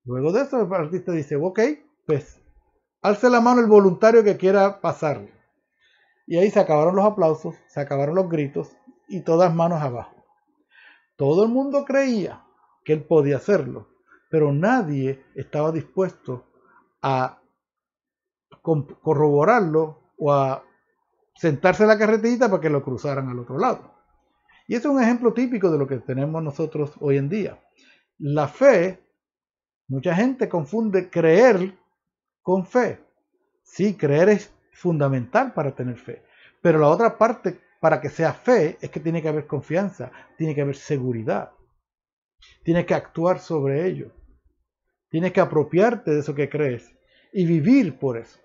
Luego 0.06 0.32
de 0.32 0.42
eso 0.42 0.62
el 0.62 0.74
artista 0.74 1.12
dice, 1.12 1.36
ok, 1.36 1.60
pues 2.06 2.42
alce 3.02 3.30
la 3.30 3.42
mano 3.42 3.62
el 3.62 3.68
voluntario 3.68 4.24
que 4.24 4.38
quiera 4.38 4.82
pasarle. 4.82 5.33
Y 6.34 6.38
ahí 6.40 6.50
se 6.50 6.60
acabaron 6.60 6.96
los 6.96 7.06
aplausos, 7.06 7.54
se 7.68 7.80
acabaron 7.80 8.16
los 8.16 8.28
gritos 8.28 8.76
y 9.08 9.22
todas 9.22 9.54
manos 9.54 9.84
abajo. 9.84 10.16
Todo 11.16 11.44
el 11.44 11.52
mundo 11.52 11.86
creía 11.86 12.44
que 12.84 12.94
él 12.94 13.04
podía 13.04 13.38
hacerlo, 13.38 13.90
pero 14.32 14.52
nadie 14.52 15.24
estaba 15.36 15.72
dispuesto 15.72 16.44
a 17.04 17.40
corroborarlo 18.64 20.00
o 20.18 20.34
a 20.34 20.64
sentarse 21.36 21.84
en 21.84 21.90
la 21.90 22.00
carretita 22.00 22.50
para 22.50 22.62
que 22.62 22.70
lo 22.72 22.84
cruzaran 22.84 23.30
al 23.30 23.38
otro 23.38 23.60
lado. 23.60 23.94
Y 24.68 24.74
eso 24.74 24.90
es 24.90 24.96
un 24.96 25.04
ejemplo 25.04 25.34
típico 25.34 25.70
de 25.70 25.78
lo 25.78 25.86
que 25.86 26.00
tenemos 26.00 26.42
nosotros 26.42 26.94
hoy 27.00 27.18
en 27.18 27.30
día. 27.30 27.64
La 28.18 28.48
fe, 28.48 29.06
mucha 29.88 30.16
gente 30.16 30.50
confunde 30.50 31.12
creer 31.12 31.78
con 32.42 32.66
fe. 32.66 33.06
Sí, 33.62 33.96
creer 33.96 34.30
es 34.30 34.52
fundamental 34.74 35.54
para 35.54 35.74
tener 35.74 35.98
fe, 35.98 36.24
pero 36.62 36.80
la 36.80 36.90
otra 36.90 37.18
parte 37.18 37.60
para 37.80 38.00
que 38.00 38.10
sea 38.10 38.34
fe 38.34 38.78
es 38.82 38.90
que 38.90 39.00
tiene 39.00 39.22
que 39.22 39.28
haber 39.28 39.46
confianza, 39.46 40.12
tiene 40.38 40.56
que 40.56 40.62
haber 40.62 40.76
seguridad. 40.76 41.52
Tienes 42.64 42.86
que 42.86 42.94
actuar 42.94 43.40
sobre 43.40 43.86
ello. 43.86 44.12
Tienes 45.10 45.34
que 45.34 45.42
apropiarte 45.42 46.12
de 46.12 46.20
eso 46.22 46.34
que 46.34 46.50
crees 46.50 46.94
y 47.34 47.46
vivir 47.46 48.00
por 48.00 48.18
eso. 48.18 48.40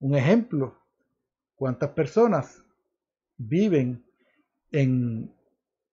Un 0.00 0.16
ejemplo, 0.16 0.78
¿cuántas 1.56 1.90
personas 1.90 2.62
viven 3.36 4.04
en, 4.72 5.34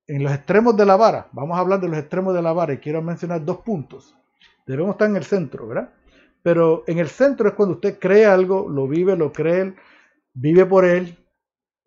en 0.08 0.24
los 0.24 0.32
extremos 0.32 0.78
de 0.78 0.86
la 0.86 0.96
vara? 0.96 1.28
Vamos 1.34 1.58
a 1.58 1.62
hablar 1.62 1.82
de 1.82 1.90
los 1.90 1.98
extremos 1.98 2.34
de 2.34 2.42
la 2.42 2.54
vara 2.54 2.74
y 2.74 2.78
quiero 2.78 3.02
mencionar 3.02 3.44
dos 3.44 3.58
puntos. 3.58 4.16
Debemos 4.66 4.94
estar 4.94 5.10
en 5.10 5.18
el 5.18 5.26
centro, 5.26 5.68
¿verdad? 5.68 5.94
Pero 6.46 6.84
en 6.86 7.00
el 7.00 7.08
centro 7.08 7.50
es 7.50 7.56
cuando 7.56 7.74
usted 7.74 7.98
cree 7.98 8.28
algo, 8.28 8.70
lo 8.70 8.88
vive, 8.88 9.18
lo 9.18 9.34
cree, 9.34 9.74
vive 10.36 10.68
por 10.68 10.86
él 10.86 11.18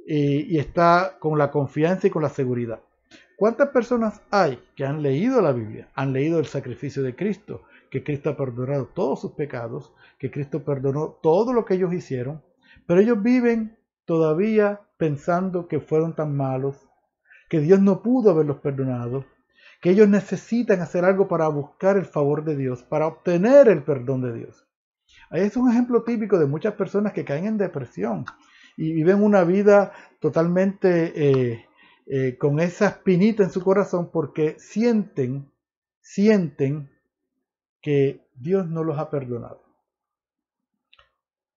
y, 0.05 0.53
y 0.53 0.59
está 0.59 1.17
con 1.21 1.39
la 1.39 1.53
confianza 1.53 2.09
y 2.09 2.11
con 2.11 2.25
la 2.25 2.29
seguridad. 2.29 2.81
¿Cuántas 3.37 3.69
personas 3.69 4.21
hay 4.33 4.59
que 4.75 4.85
han 4.85 5.01
leído 5.01 5.41
la 5.41 5.53
Biblia, 5.53 5.87
han 5.95 6.13
leído 6.13 6.41
el 6.41 6.47
sacrificio 6.47 7.05
de 7.05 7.15
Cristo, 7.15 7.63
que 7.89 8.03
Cristo 8.03 8.31
ha 8.31 8.37
perdonado 8.37 8.87
todos 8.87 9.21
sus 9.21 9.35
pecados, 9.35 9.95
que 10.19 10.33
Cristo 10.33 10.65
perdonó 10.65 11.21
todo 11.23 11.53
lo 11.53 11.65
que 11.65 11.75
ellos 11.75 11.93
hicieron, 11.93 12.43
pero 12.85 13.01
ellos 13.01 13.23
viven 13.23 13.79
todavía 14.07 14.81
pensando 14.97 15.69
que 15.69 15.79
fueron 15.79 16.17
tan 16.17 16.37
malos, 16.37 16.89
que 17.49 17.61
Dios 17.61 17.79
no 17.79 18.03
pudo 18.03 18.33
haberlos 18.33 18.57
perdonado, 18.57 19.25
que 19.81 19.91
ellos 19.91 20.09
necesitan 20.09 20.81
hacer 20.81 21.05
algo 21.05 21.29
para 21.29 21.49
buscar 21.49 21.97
el 21.97 22.07
favor 22.07 22.45
de 22.45 22.57
Dios, 22.57 22.83
para 22.83 23.07
obtener 23.07 23.69
el 23.69 23.85
perdón 23.85 24.23
de 24.23 24.33
Dios. 24.33 24.67
Es 25.31 25.57
un 25.57 25.71
ejemplo 25.71 26.03
típico 26.05 26.39
de 26.39 26.47
muchas 26.47 26.75
personas 26.75 27.13
que 27.13 27.25
caen 27.25 27.47
en 27.47 27.59
depresión 27.59 28.25
y 28.77 28.93
viven 28.93 29.23
una 29.23 29.45
vida 29.45 29.93
totalmente 30.21 31.13
eh, 31.15 31.67
eh, 32.07 32.39
con 32.39 32.61
esa 32.61 32.89
espinita 32.89 33.43
en 33.43 33.51
su 33.51 33.63
corazón 33.63 34.11
porque 34.11 34.57
sienten, 34.59 35.51
sienten 36.01 36.91
que 37.81 38.27
Dios 38.35 38.69
no 38.69 38.83
los 38.85 38.99
ha 38.99 39.11
perdonado. 39.11 39.63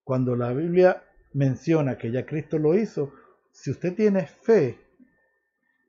Cuando 0.04 0.36
la 0.36 0.52
Biblia 0.52 1.04
menciona 1.34 1.98
que 1.98 2.12
ya 2.12 2.26
Cristo 2.26 2.58
lo 2.58 2.76
hizo, 2.76 3.14
si 3.52 3.72
usted 3.72 3.96
tiene 3.96 4.28
fe, 4.28 4.80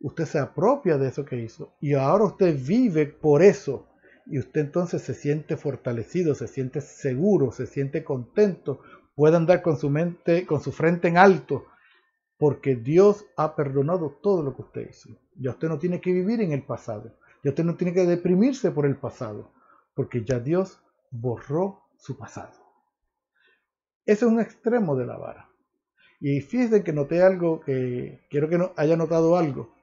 usted 0.03 0.25
se 0.25 0.39
apropia 0.39 0.99
de 0.99 1.09
eso 1.09 1.25
que 1.25 1.37
hizo 1.37 1.75
y 1.81 1.95
ahora 1.95 2.25
usted 2.25 2.59
vive 2.67 3.07
por 3.07 3.43
eso 3.43 3.89
y 4.27 4.39
usted 4.39 4.61
entonces 4.61 5.03
se 5.03 5.15
siente 5.15 5.57
fortalecido, 5.57 6.35
se 6.35 6.49
siente 6.49 6.81
seguro, 6.81 7.51
se 7.53 7.67
siente 7.67 8.05
contento, 8.05 8.81
puede 9.15 9.37
andar 9.37 9.63
con 9.63 9.77
su 9.77 9.91
mente, 9.91 10.47
con 10.47 10.61
su 10.61 10.73
frente 10.73 11.09
en 11.09 11.19
alto, 11.19 11.67
porque 12.39 12.77
Dios 12.77 13.27
ha 13.37 13.57
perdonado 13.57 14.19
todo 14.23 14.43
lo 14.43 14.55
que 14.55 14.63
usted 14.63 14.91
hizo. 14.91 15.11
Ya 15.37 15.51
usted 15.51 15.69
no 15.69 15.79
tiene 15.79 16.01
que 16.01 16.13
vivir 16.13 16.41
en 16.41 16.53
el 16.53 16.63
pasado, 16.63 17.17
ya 17.43 17.51
usted 17.51 17.65
no 17.65 17.77
tiene 17.77 17.93
que 17.93 18.07
deprimirse 18.07 18.71
por 18.71 18.87
el 18.87 18.97
pasado, 18.97 19.53
porque 19.95 20.25
ya 20.25 20.39
Dios 20.39 20.81
borró 21.11 21.81
su 21.97 22.17
pasado. 22.17 22.55
Ese 24.05 24.25
es 24.25 24.31
un 24.31 24.41
extremo 24.41 24.97
de 24.97 25.07
la 25.07 25.17
vara. 25.17 25.49
Y 26.21 26.41
fíjense 26.41 26.85
que 26.85 26.93
noté 26.93 27.23
algo 27.23 27.61
que 27.61 28.25
quiero 28.31 28.49
que 28.49 28.59
haya 28.77 28.97
notado 28.97 29.37
algo. 29.37 29.75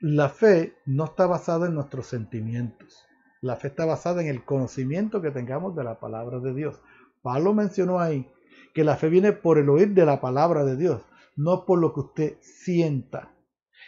La 0.00 0.28
fe 0.28 0.74
no 0.84 1.06
está 1.06 1.26
basada 1.26 1.68
en 1.68 1.74
nuestros 1.74 2.06
sentimientos. 2.06 3.06
La 3.40 3.56
fe 3.56 3.68
está 3.68 3.86
basada 3.86 4.20
en 4.20 4.28
el 4.28 4.44
conocimiento 4.44 5.22
que 5.22 5.30
tengamos 5.30 5.74
de 5.74 5.84
la 5.84 5.98
palabra 6.00 6.38
de 6.38 6.52
Dios. 6.52 6.82
Pablo 7.22 7.54
mencionó 7.54 7.98
ahí 7.98 8.30
que 8.74 8.84
la 8.84 8.96
fe 8.96 9.08
viene 9.08 9.32
por 9.32 9.56
el 9.56 9.70
oír 9.70 9.94
de 9.94 10.04
la 10.04 10.20
palabra 10.20 10.66
de 10.66 10.76
Dios, 10.76 11.02
no 11.34 11.64
por 11.64 11.78
lo 11.78 11.94
que 11.94 12.00
usted 12.00 12.36
sienta. 12.42 13.34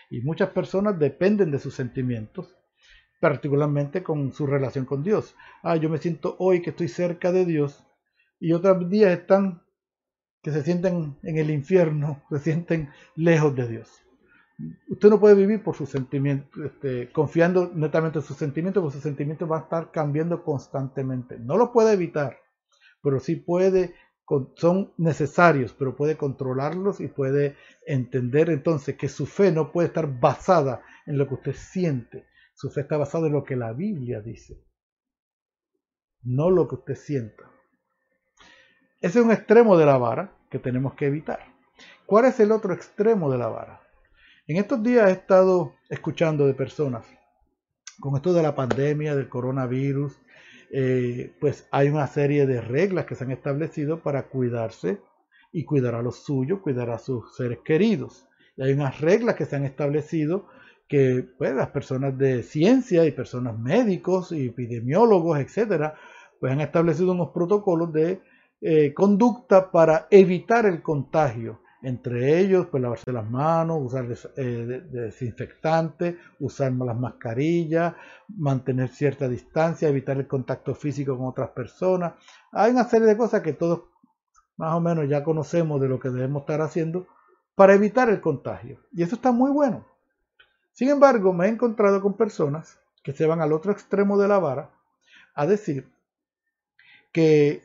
Y 0.09 0.23
muchas 0.23 0.49
personas 0.49 0.99
dependen 0.99 1.51
de 1.51 1.59
sus 1.59 1.75
sentimientos, 1.75 2.57
particularmente 3.21 4.03
con 4.03 4.33
su 4.33 4.47
relación 4.47 4.87
con 4.87 5.03
Dios. 5.03 5.37
Ah, 5.63 5.77
yo 5.77 5.91
me 5.91 5.99
siento 5.99 6.37
hoy 6.39 6.63
que 6.63 6.71
estoy 6.71 6.89
cerca 6.89 7.33
de 7.33 7.45
Dios 7.45 7.85
y 8.41 8.55
otros 8.55 8.89
días 8.89 9.13
están 9.13 9.63
que 10.43 10.53
se 10.53 10.63
sienten 10.63 11.19
en 11.23 11.37
el 11.37 11.51
infierno, 11.51 12.23
se 12.31 12.39
sienten 12.39 12.89
lejos 13.15 13.55
de 13.55 13.69
Dios. 13.69 14.08
Usted 14.89 15.09
no 15.09 15.21
puede 15.21 15.37
vivir 15.37 15.63
por 15.63 15.77
sus 15.77 15.89
sentimientos, 15.89 16.65
este, 16.65 17.13
confiando 17.13 17.71
netamente 17.73 18.19
en 18.19 18.25
sus 18.25 18.37
sentimientos, 18.37 18.83
porque 18.83 18.95
sus 18.95 19.05
sentimientos 19.05 19.49
van 19.49 19.61
a 19.61 19.65
estar 19.65 19.91
cambiando 19.93 20.43
constantemente. 20.43 21.39
No 21.39 21.57
lo 21.57 21.73
puede 21.73 21.93
evitar, 21.93 22.39
pero 23.01 23.21
sí 23.21 23.37
puede, 23.37 23.95
son 24.57 24.93
necesarios, 24.97 25.75
pero 25.79 25.95
puede 25.95 26.17
controlarlos 26.17 27.01
y 27.01 27.07
puede 27.07 27.57
entender 27.87 28.51
entonces 28.51 28.97
que 28.97 29.09
su 29.09 29.27
fe 29.27 29.53
no 29.53 29.71
puede 29.71 29.89
estar 29.89 30.19
basada 30.19 30.83
en 31.07 31.19
lo 31.19 31.29
que 31.29 31.35
usted 31.35 31.55
siente. 31.55 32.27
Su 32.55 32.71
fe 32.71 32.81
está 32.81 32.97
basada 32.97 33.29
en 33.29 33.35
lo 33.35 33.45
que 33.45 33.55
la 33.55 33.73
Biblia 33.73 34.21
dice, 34.21 34.65
no 36.25 36.51
lo 36.51 36.67
que 36.67 36.75
usted 36.75 36.97
sienta. 36.97 37.45
Ese 39.01 39.21
es 39.21 39.25
un 39.25 39.31
extremo 39.31 39.79
de 39.79 39.87
la 39.87 39.99
vara 39.99 40.33
que 40.51 40.59
tenemos 40.59 40.95
que 40.95 41.07
evitar. 41.07 41.39
¿Cuál 42.07 42.25
es 42.25 42.41
el 42.41 42.51
otro 42.51 42.75
extremo 42.75 43.31
de 43.31 43.39
la 43.39 43.47
vara? 43.47 43.88
En 44.49 44.57
estos 44.57 44.83
días 44.83 45.11
he 45.11 45.13
estado 45.13 45.75
escuchando 45.91 46.47
de 46.47 46.55
personas, 46.55 47.05
con 48.01 48.17
esto 48.17 48.33
de 48.33 48.43
la 48.43 48.55
pandemia, 48.55 49.15
del 49.15 49.29
coronavirus, 49.29 50.19
eh, 50.71 51.35
pues 51.39 51.69
hay 51.71 51.91
una 51.91 52.07
serie 52.07 52.47
de 52.47 52.63
reglas 52.63 53.05
que 53.05 53.15
se 53.15 53.25
han 53.25 53.31
establecido 53.31 54.03
para 54.03 54.23
cuidarse 54.29 55.03
y 55.53 55.67
cuidar 55.67 55.97
a 55.97 56.03
los 56.03 56.25
suyos, 56.25 56.61
cuidar 56.61 56.89
a 56.89 56.99
sus 56.99 57.37
seres 57.37 57.59
queridos. 57.63 58.27
Y 58.57 58.63
hay 58.63 58.73
unas 58.73 59.03
reglas 59.03 59.35
que 59.35 59.45
se 59.45 59.55
han 59.55 59.67
establecido 59.67 60.47
que 60.89 61.29
pues, 61.37 61.53
las 61.53 61.69
personas 61.69 62.17
de 62.17 62.43
ciencia 62.43 63.05
y 63.05 63.13
personas 63.13 63.59
médicos 63.59 64.33
y 64.33 64.47
epidemiólogos, 64.47 65.41
etcétera, 65.41 65.95
pues 66.41 66.51
han 66.51 66.63
establecido 66.63 67.13
unos 67.13 67.33
protocolos 67.35 67.93
de 67.93 68.23
eh, 68.63 68.95
conducta 68.95 69.71
para 69.71 70.09
evitar 70.11 70.65
el 70.65 70.81
contagio 70.81 71.61
entre 71.83 72.41
ellos, 72.41 72.67
pues 72.67 72.83
lavarse 72.83 73.13
las 73.13 73.29
manos, 73.29 73.79
usar 73.81 74.07
eh, 74.37 74.83
desinfectante, 74.91 76.19
usar 76.41 76.73
las 76.73 76.99
mascarillas, 76.99 77.95
mantener 78.29 78.89
cierta 78.89 79.29
distancia, 79.29 79.89
evitar 79.89 80.17
el 80.17 80.27
contacto 80.27 80.75
físico 80.75 81.17
con 81.17 81.27
otras 81.27 81.51
personas. 81.51 82.15
Hay 82.53 82.73
una 82.73 82.85
serie 82.85 83.07
de 83.07 83.17
cosas 83.17 83.43
que 83.43 83.53
todos 83.53 83.83
más 84.57 84.75
o 84.75 84.81
menos 84.81 85.09
ya 85.09 85.23
conocemos 85.23 85.81
de 85.81 85.89
lo 85.89 86.01
que 86.01 86.11
debemos 86.11 86.43
estar 86.43 86.61
haciendo 86.61 87.07
para 87.55 87.75
evitar 87.75 88.09
el 88.09 88.21
contagio. 88.21 88.81
Y 88.93 89.03
eso 89.03 89.15
está 89.15 89.31
muy 89.31 89.51
bueno. 89.51 89.87
Sin 90.73 90.89
embargo, 90.89 91.33
me 91.33 91.47
he 91.47 91.49
encontrado 91.49 92.01
con 92.03 92.17
personas 92.17 92.79
que 93.03 93.13
se 93.13 93.27
van 93.27 93.41
al 93.41 93.53
otro 93.53 93.73
extremo 93.73 94.19
de 94.19 94.29
la 94.29 94.39
vara 94.39 94.71
a 95.35 95.47
decir 95.47 95.89
que 97.13 97.63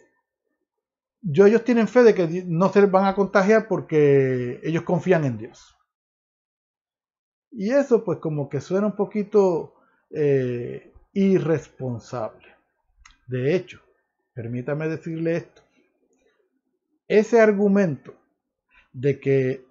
yo, 1.23 1.45
ellos 1.45 1.63
tienen 1.63 1.87
fe 1.87 2.03
de 2.03 2.13
que 2.13 2.43
no 2.45 2.69
se 2.69 2.85
van 2.85 3.05
a 3.05 3.15
contagiar 3.15 3.67
porque 3.67 4.59
ellos 4.63 4.83
confían 4.83 5.23
en 5.23 5.37
Dios. 5.37 5.75
Y 7.49 7.71
eso 7.71 8.03
pues 8.03 8.19
como 8.19 8.49
que 8.49 8.59
suena 8.59 8.87
un 8.87 8.95
poquito 8.95 9.75
eh, 10.09 10.91
irresponsable. 11.13 12.47
De 13.27 13.55
hecho, 13.55 13.79
permítame 14.33 14.89
decirle 14.89 15.37
esto. 15.37 15.61
Ese 17.07 17.39
argumento 17.39 18.13
de 18.91 19.19
que 19.19 19.65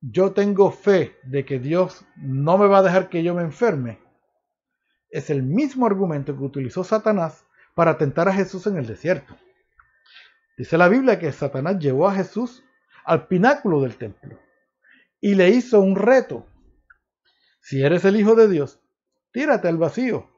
yo 0.00 0.32
tengo 0.32 0.70
fe 0.70 1.16
de 1.24 1.44
que 1.44 1.58
Dios 1.58 2.06
no 2.16 2.56
me 2.56 2.66
va 2.66 2.78
a 2.78 2.82
dejar 2.82 3.08
que 3.08 3.22
yo 3.22 3.34
me 3.34 3.42
enferme, 3.42 3.98
es 5.10 5.28
el 5.30 5.42
mismo 5.42 5.86
argumento 5.86 6.36
que 6.36 6.44
utilizó 6.44 6.82
Satanás 6.82 7.44
para 7.74 7.98
tentar 7.98 8.28
a 8.28 8.32
Jesús 8.32 8.66
en 8.66 8.76
el 8.76 8.86
desierto. 8.86 9.36
Dice 10.56 10.78
la 10.78 10.88
Biblia 10.88 11.18
que 11.18 11.32
Satanás 11.32 11.78
llevó 11.78 12.08
a 12.08 12.14
Jesús 12.14 12.64
al 13.04 13.26
pináculo 13.26 13.82
del 13.82 13.96
templo 13.96 14.38
y 15.20 15.34
le 15.34 15.50
hizo 15.50 15.80
un 15.80 15.96
reto. 15.96 16.46
Si 17.60 17.82
eres 17.82 18.04
el 18.04 18.16
Hijo 18.16 18.34
de 18.34 18.48
Dios, 18.48 18.80
tírate 19.32 19.68
al 19.68 19.78
vacío, 19.78 20.30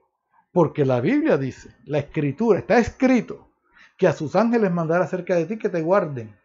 porque 0.53 0.85
la 0.85 1.01
Biblia 1.01 1.37
dice, 1.37 1.75
la 1.85 1.99
escritura, 1.99 2.61
está 2.61 2.79
escrito, 2.79 3.51
que 3.99 4.07
a 4.07 4.13
sus 4.13 4.37
ángeles 4.37 4.71
mandará 4.71 5.07
cerca 5.07 5.35
de 5.35 5.47
ti 5.47 5.59
que 5.59 5.69
te 5.69 5.83
guarden. 5.83 6.39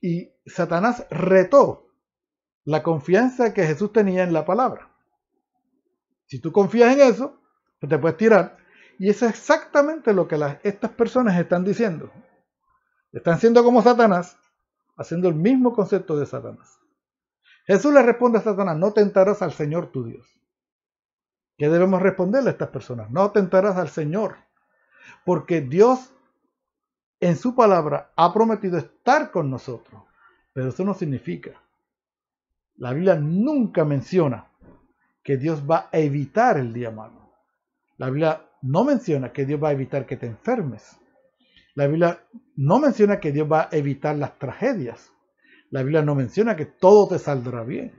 Y 0.00 0.32
Satanás 0.46 1.06
retó 1.10 1.86
la 2.64 2.82
confianza 2.82 3.52
que 3.52 3.66
Jesús 3.66 3.92
tenía 3.92 4.22
en 4.24 4.32
la 4.32 4.44
palabra. 4.44 4.90
Si 6.26 6.40
tú 6.40 6.50
confías 6.50 6.94
en 6.94 7.02
eso, 7.02 7.40
pues 7.78 7.90
te 7.90 7.98
puedes 7.98 8.16
tirar. 8.16 8.56
Y 8.98 9.10
es 9.10 9.22
exactamente 9.22 10.12
lo 10.12 10.26
que 10.26 10.38
estas 10.62 10.90
personas 10.92 11.38
están 11.38 11.64
diciendo. 11.64 12.10
Están 13.12 13.38
siendo 13.38 13.62
como 13.62 13.82
Satanás, 13.82 14.38
haciendo 14.96 15.28
el 15.28 15.34
mismo 15.34 15.72
concepto 15.74 16.16
de 16.16 16.26
Satanás. 16.26 16.78
Jesús 17.66 17.92
le 17.92 18.02
responde 18.02 18.38
a 18.38 18.42
Satanás, 18.42 18.76
no 18.76 18.92
tentarás 18.92 19.42
al 19.42 19.52
Señor 19.52 19.92
tu 19.92 20.04
Dios. 20.04 20.26
¿Qué 21.56 21.68
debemos 21.68 22.02
responderle 22.02 22.50
a 22.50 22.52
estas 22.52 22.70
personas? 22.70 23.10
No 23.10 23.30
tentarás 23.30 23.76
al 23.76 23.88
Señor, 23.88 24.36
porque 25.24 25.60
Dios 25.60 26.12
en 27.20 27.36
su 27.36 27.54
palabra 27.54 28.12
ha 28.16 28.32
prometido 28.32 28.78
estar 28.78 29.30
con 29.30 29.50
nosotros, 29.50 30.02
pero 30.52 30.70
eso 30.70 30.84
no 30.84 30.94
significa. 30.94 31.52
La 32.76 32.92
Biblia 32.92 33.14
nunca 33.14 33.84
menciona 33.84 34.50
que 35.22 35.36
Dios 35.36 35.62
va 35.70 35.88
a 35.92 35.98
evitar 35.98 36.56
el 36.56 36.72
día 36.72 36.90
malo. 36.90 37.32
La 37.96 38.06
Biblia 38.06 38.44
no 38.62 38.82
menciona 38.82 39.32
que 39.32 39.44
Dios 39.44 39.62
va 39.62 39.68
a 39.68 39.72
evitar 39.72 40.06
que 40.06 40.16
te 40.16 40.26
enfermes. 40.26 40.98
La 41.74 41.86
Biblia 41.86 42.24
no 42.56 42.78
menciona 42.78 43.20
que 43.20 43.32
Dios 43.32 43.50
va 43.50 43.62
a 43.62 43.76
evitar 43.76 44.16
las 44.16 44.38
tragedias. 44.38 45.10
La 45.70 45.82
Biblia 45.82 46.02
no 46.02 46.14
menciona 46.14 46.56
que 46.56 46.66
todo 46.66 47.08
te 47.08 47.18
saldrá 47.18 47.64
bien. 47.64 47.92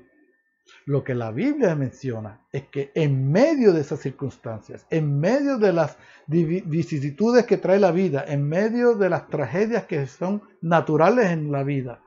Lo 0.86 1.04
que 1.04 1.16
la 1.16 1.32
Biblia 1.32 1.76
menciona 1.76 2.46
es 2.52 2.68
que 2.68 2.92
en 2.94 3.32
medio 3.32 3.74
de 3.74 3.82
esas 3.82 4.00
circunstancias, 4.00 4.86
en 4.90 5.20
medio 5.20 5.58
de 5.58 5.74
las 5.74 5.98
vicisitudes 6.28 7.46
que 7.46 7.58
trae 7.58 7.80
la 7.80 7.92
vida, 7.92 8.24
en 8.28 8.48
medio 8.48 8.96
de 8.96 9.10
las 9.10 9.28
tragedias 9.28 9.86
que 9.86 10.06
son 10.08 10.44
naturales 10.62 11.32
en 11.32 11.52
la 11.52 11.64
vida, 11.64 12.04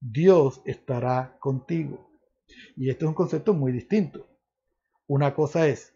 Dios 0.00 0.62
estará 0.64 1.36
contigo. 1.40 2.10
Y 2.76 2.90
esto 2.90 3.04
es 3.04 3.08
un 3.08 3.14
concepto 3.14 3.54
muy 3.54 3.72
distinto. 3.72 4.26
Una 5.06 5.34
cosa 5.34 5.66
es 5.66 5.94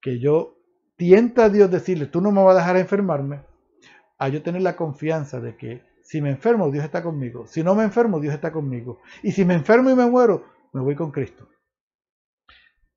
que 0.00 0.18
yo 0.20 0.58
tienta 0.96 1.46
a 1.46 1.50
Dios 1.50 1.70
decirle, 1.70 2.06
tú 2.06 2.20
no 2.20 2.32
me 2.32 2.42
vas 2.42 2.56
a 2.56 2.60
dejar 2.60 2.76
enfermarme, 2.76 3.42
a 4.18 4.28
yo 4.28 4.42
tener 4.42 4.62
la 4.62 4.76
confianza 4.76 5.40
de 5.40 5.56
que 5.56 5.82
si 6.02 6.20
me 6.20 6.30
enfermo, 6.30 6.70
Dios 6.70 6.84
está 6.84 7.02
conmigo. 7.02 7.46
Si 7.46 7.62
no 7.62 7.74
me 7.74 7.82
enfermo, 7.84 8.20
Dios 8.20 8.34
está 8.34 8.52
conmigo. 8.52 9.00
Y 9.22 9.32
si 9.32 9.44
me 9.44 9.54
enfermo 9.54 9.90
y 9.90 9.94
me 9.94 10.06
muero, 10.06 10.44
me 10.72 10.80
voy 10.80 10.94
con 10.94 11.10
Cristo. 11.10 11.48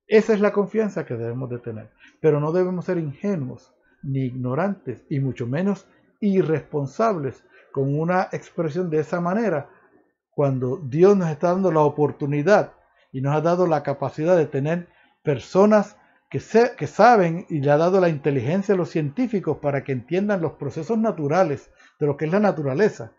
Esa 0.06 0.32
es 0.32 0.40
la 0.40 0.52
confianza 0.52 1.04
que 1.04 1.14
debemos 1.14 1.50
de 1.50 1.58
tener. 1.58 1.90
Pero 2.20 2.40
no 2.40 2.52
debemos 2.52 2.84
ser 2.84 2.98
ingenuos 2.98 3.74
ni 4.02 4.26
ignorantes 4.26 5.04
y 5.08 5.20
mucho 5.20 5.46
menos 5.46 5.88
irresponsables 6.20 7.44
con 7.72 7.98
una 7.98 8.28
expresión 8.32 8.90
de 8.90 9.00
esa 9.00 9.20
manera 9.20 9.70
cuando 10.30 10.76
Dios 10.76 11.16
nos 11.16 11.28
está 11.30 11.52
dando 11.52 11.70
la 11.72 11.80
oportunidad 11.80 12.72
y 13.12 13.20
nos 13.20 13.34
ha 13.34 13.40
dado 13.40 13.66
la 13.66 13.82
capacidad 13.82 14.36
de 14.36 14.46
tener 14.46 14.88
personas 15.22 15.96
que, 16.30 16.38
saben 16.86 17.44
y 17.48 17.60
le 17.60 17.72
ha 17.72 17.76
dado 17.76 18.00
la 18.00 18.08
inteligencia 18.08 18.74
a 18.74 18.78
los 18.78 18.90
científicos 18.90 19.58
para 19.58 19.82
que 19.82 19.90
entiendan 19.90 20.40
los 20.40 20.52
procesos 20.52 20.96
naturales 20.96 21.70
de 21.98 22.06
lo 22.06 22.16
que 22.16 22.26
es 22.26 22.32
la 22.32 22.38
naturaleza 22.38 23.12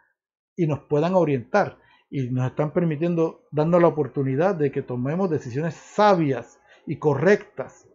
y 0.55 0.65
nos 0.65 0.79
puedan 0.79 1.13
orientar 1.13 1.77
y 2.09 2.29
nos 2.29 2.49
están 2.49 2.71
permitiendo, 2.71 3.43
dando 3.51 3.79
la 3.79 3.87
oportunidad 3.87 4.55
de 4.55 4.71
que 4.71 4.81
tomemos 4.81 5.29
decisiones 5.29 5.75
sabias 5.75 6.59
y 6.87 6.99
correctas, 6.99 7.87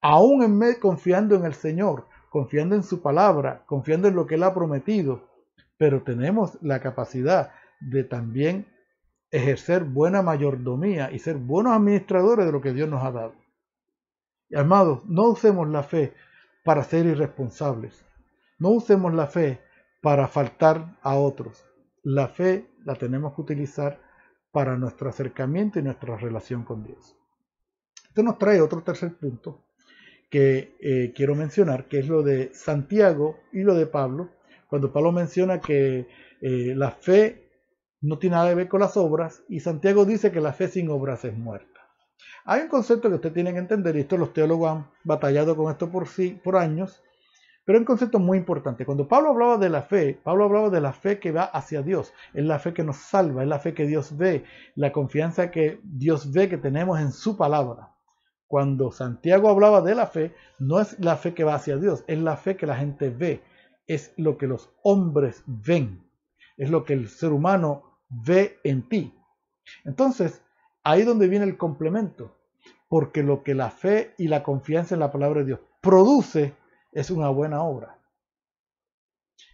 aún 0.00 0.42
en 0.42 0.58
medio 0.58 0.80
confiando 0.80 1.36
en 1.36 1.44
el 1.44 1.54
Señor, 1.54 2.08
confiando 2.28 2.74
en 2.74 2.82
su 2.82 3.00
palabra, 3.00 3.62
confiando 3.66 4.08
en 4.08 4.16
lo 4.16 4.26
que 4.26 4.34
Él 4.34 4.42
ha 4.42 4.54
prometido, 4.54 5.28
pero 5.76 6.02
tenemos 6.02 6.58
la 6.62 6.80
capacidad 6.80 7.52
de 7.80 8.02
también 8.02 8.66
ejercer 9.30 9.84
buena 9.84 10.22
mayordomía 10.22 11.12
y 11.12 11.20
ser 11.20 11.36
buenos 11.36 11.74
administradores 11.74 12.46
de 12.46 12.52
lo 12.52 12.60
que 12.60 12.72
Dios 12.72 12.88
nos 12.88 13.04
ha 13.04 13.12
dado. 13.12 13.43
Amados, 14.52 15.04
no 15.06 15.30
usemos 15.30 15.68
la 15.68 15.82
fe 15.82 16.14
para 16.64 16.82
ser 16.84 17.06
irresponsables. 17.06 18.04
No 18.58 18.70
usemos 18.70 19.12
la 19.14 19.26
fe 19.26 19.60
para 20.00 20.28
faltar 20.28 20.96
a 21.02 21.16
otros. 21.16 21.64
La 22.02 22.28
fe 22.28 22.66
la 22.84 22.94
tenemos 22.94 23.34
que 23.34 23.40
utilizar 23.42 24.00
para 24.52 24.76
nuestro 24.76 25.08
acercamiento 25.08 25.78
y 25.78 25.82
nuestra 25.82 26.16
relación 26.16 26.64
con 26.64 26.84
Dios. 26.84 27.16
Esto 28.08 28.22
nos 28.22 28.38
trae 28.38 28.60
otro 28.60 28.82
tercer 28.82 29.14
punto 29.16 29.64
que 30.30 30.76
eh, 30.80 31.12
quiero 31.14 31.34
mencionar, 31.34 31.88
que 31.88 31.98
es 31.98 32.08
lo 32.08 32.22
de 32.22 32.52
Santiago 32.54 33.40
y 33.52 33.62
lo 33.62 33.74
de 33.74 33.86
Pablo, 33.86 34.30
cuando 34.68 34.92
Pablo 34.92 35.12
menciona 35.12 35.60
que 35.60 36.08
eh, 36.40 36.74
la 36.76 36.90
fe 36.90 37.50
no 38.00 38.18
tiene 38.18 38.36
nada 38.36 38.50
que 38.50 38.56
ver 38.56 38.68
con 38.68 38.80
las 38.80 38.96
obras, 38.96 39.42
y 39.48 39.60
Santiago 39.60 40.04
dice 40.04 40.30
que 40.30 40.40
la 40.40 40.52
fe 40.52 40.68
sin 40.68 40.90
obras 40.90 41.24
es 41.24 41.36
muerta. 41.36 41.73
Hay 42.44 42.62
un 42.62 42.68
concepto 42.68 43.08
que 43.08 43.16
usted 43.16 43.32
tiene 43.32 43.52
que 43.52 43.58
entender, 43.58 43.96
y 43.96 44.00
esto 44.00 44.16
los 44.16 44.32
teólogos 44.32 44.70
han 44.70 44.90
batallado 45.02 45.56
con 45.56 45.70
esto 45.70 45.90
por, 45.90 46.06
sí, 46.06 46.38
por 46.42 46.56
años, 46.56 47.02
pero 47.64 47.78
es 47.78 47.80
un 47.80 47.86
concepto 47.86 48.18
muy 48.18 48.36
importante. 48.36 48.84
Cuando 48.84 49.08
Pablo 49.08 49.30
hablaba 49.30 49.56
de 49.56 49.70
la 49.70 49.82
fe, 49.82 50.20
Pablo 50.22 50.44
hablaba 50.44 50.68
de 50.68 50.80
la 50.80 50.92
fe 50.92 51.18
que 51.18 51.32
va 51.32 51.44
hacia 51.44 51.82
Dios, 51.82 52.12
es 52.34 52.44
la 52.44 52.58
fe 52.58 52.74
que 52.74 52.84
nos 52.84 52.96
salva, 52.96 53.42
es 53.42 53.48
la 53.48 53.58
fe 53.58 53.72
que 53.72 53.86
Dios 53.86 54.16
ve, 54.16 54.44
la 54.74 54.92
confianza 54.92 55.50
que 55.50 55.80
Dios 55.82 56.30
ve 56.32 56.48
que 56.48 56.58
tenemos 56.58 57.00
en 57.00 57.12
su 57.12 57.36
palabra. 57.36 57.94
Cuando 58.46 58.92
Santiago 58.92 59.48
hablaba 59.48 59.80
de 59.80 59.94
la 59.94 60.06
fe, 60.06 60.34
no 60.58 60.80
es 60.80 60.98
la 61.00 61.16
fe 61.16 61.32
que 61.32 61.44
va 61.44 61.54
hacia 61.54 61.78
Dios, 61.78 62.04
es 62.06 62.18
la 62.18 62.36
fe 62.36 62.56
que 62.56 62.66
la 62.66 62.76
gente 62.76 63.08
ve, 63.08 63.42
es 63.86 64.12
lo 64.18 64.36
que 64.36 64.46
los 64.46 64.70
hombres 64.82 65.42
ven, 65.46 66.06
es 66.58 66.68
lo 66.68 66.84
que 66.84 66.92
el 66.92 67.08
ser 67.08 67.32
humano 67.32 67.82
ve 68.10 68.58
en 68.62 68.86
ti. 68.88 69.14
Entonces, 69.84 70.43
ahí 70.84 71.02
donde 71.02 71.28
viene 71.28 71.46
el 71.46 71.56
complemento, 71.56 72.36
porque 72.88 73.22
lo 73.22 73.42
que 73.42 73.54
la 73.54 73.70
fe 73.70 74.14
y 74.18 74.28
la 74.28 74.42
confianza 74.42 74.94
en 74.94 75.00
la 75.00 75.10
palabra 75.10 75.40
de 75.40 75.46
Dios 75.46 75.60
produce 75.80 76.54
es 76.92 77.10
una 77.10 77.28
buena 77.30 77.62
obra. 77.62 77.98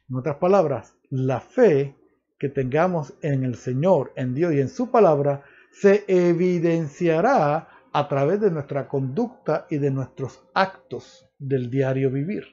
En 0.09 0.17
otras 0.17 0.37
palabras, 0.37 0.97
la 1.09 1.41
fe 1.41 1.97
que 2.39 2.49
tengamos 2.49 3.15
en 3.23 3.45
el 3.45 3.55
Señor, 3.55 4.13
en 4.17 4.35
Dios 4.35 4.53
y 4.53 4.61
en 4.61 4.69
su 4.69 4.91
palabra, 4.91 5.45
se 5.71 6.05
evidenciará 6.09 7.69
a 7.93 8.09
través 8.09 8.41
de 8.41 8.51
nuestra 8.51 8.89
conducta 8.89 9.67
y 9.71 9.79
de 9.79 9.91
nuestros 9.91 10.43
actos 10.55 11.29
del 11.39 11.71
diario 11.71 12.11
vivir. 12.11 12.45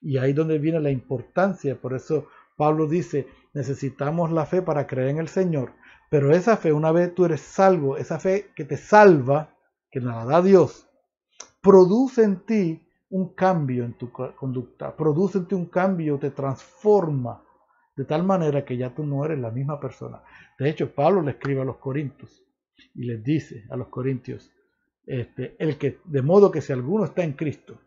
Y 0.00 0.18
ahí 0.18 0.32
donde 0.32 0.58
viene 0.58 0.80
la 0.80 0.90
importancia, 0.90 1.80
por 1.80 1.94
eso 1.94 2.28
Pablo 2.56 2.86
dice, 2.86 3.26
necesitamos 3.52 4.30
la 4.32 4.46
fe 4.46 4.62
para 4.62 4.86
creer 4.86 5.08
en 5.08 5.18
el 5.18 5.28
Señor, 5.28 5.72
pero 6.10 6.32
esa 6.32 6.56
fe, 6.56 6.72
una 6.72 6.92
vez 6.92 7.14
tú 7.14 7.24
eres 7.24 7.40
salvo, 7.40 7.96
esa 7.96 8.18
fe 8.18 8.50
que 8.54 8.64
te 8.64 8.76
salva, 8.76 9.54
que 9.90 10.00
nos 10.00 10.14
la 10.14 10.24
da 10.24 10.42
Dios, 10.42 10.88
produce 11.60 12.22
en 12.22 12.44
ti 12.46 12.82
un 13.10 13.34
cambio 13.34 13.84
en 13.84 13.94
tu 13.94 14.10
conducta, 14.12 14.96
produce 14.96 15.38
en 15.38 15.46
ti 15.46 15.54
un 15.54 15.66
cambio, 15.66 16.18
te 16.18 16.30
transforma 16.30 17.42
de 17.96 18.04
tal 18.04 18.24
manera 18.24 18.64
que 18.64 18.76
ya 18.76 18.94
tú 18.94 19.04
no 19.04 19.24
eres 19.24 19.38
la 19.38 19.50
misma 19.50 19.80
persona. 19.80 20.22
De 20.58 20.68
hecho, 20.68 20.94
Pablo 20.94 21.22
le 21.22 21.32
escribe 21.32 21.62
a 21.62 21.64
los 21.64 21.78
Corintios 21.78 22.44
y 22.94 23.04
les 23.04 23.22
dice 23.24 23.64
a 23.70 23.76
los 23.76 23.88
Corintios, 23.88 24.52
este, 25.06 25.56
el 25.58 25.78
que, 25.78 26.00
de 26.04 26.22
modo 26.22 26.50
que 26.50 26.60
si 26.60 26.72
alguno 26.72 27.04
está 27.04 27.24
en 27.24 27.32
Cristo, 27.32 27.80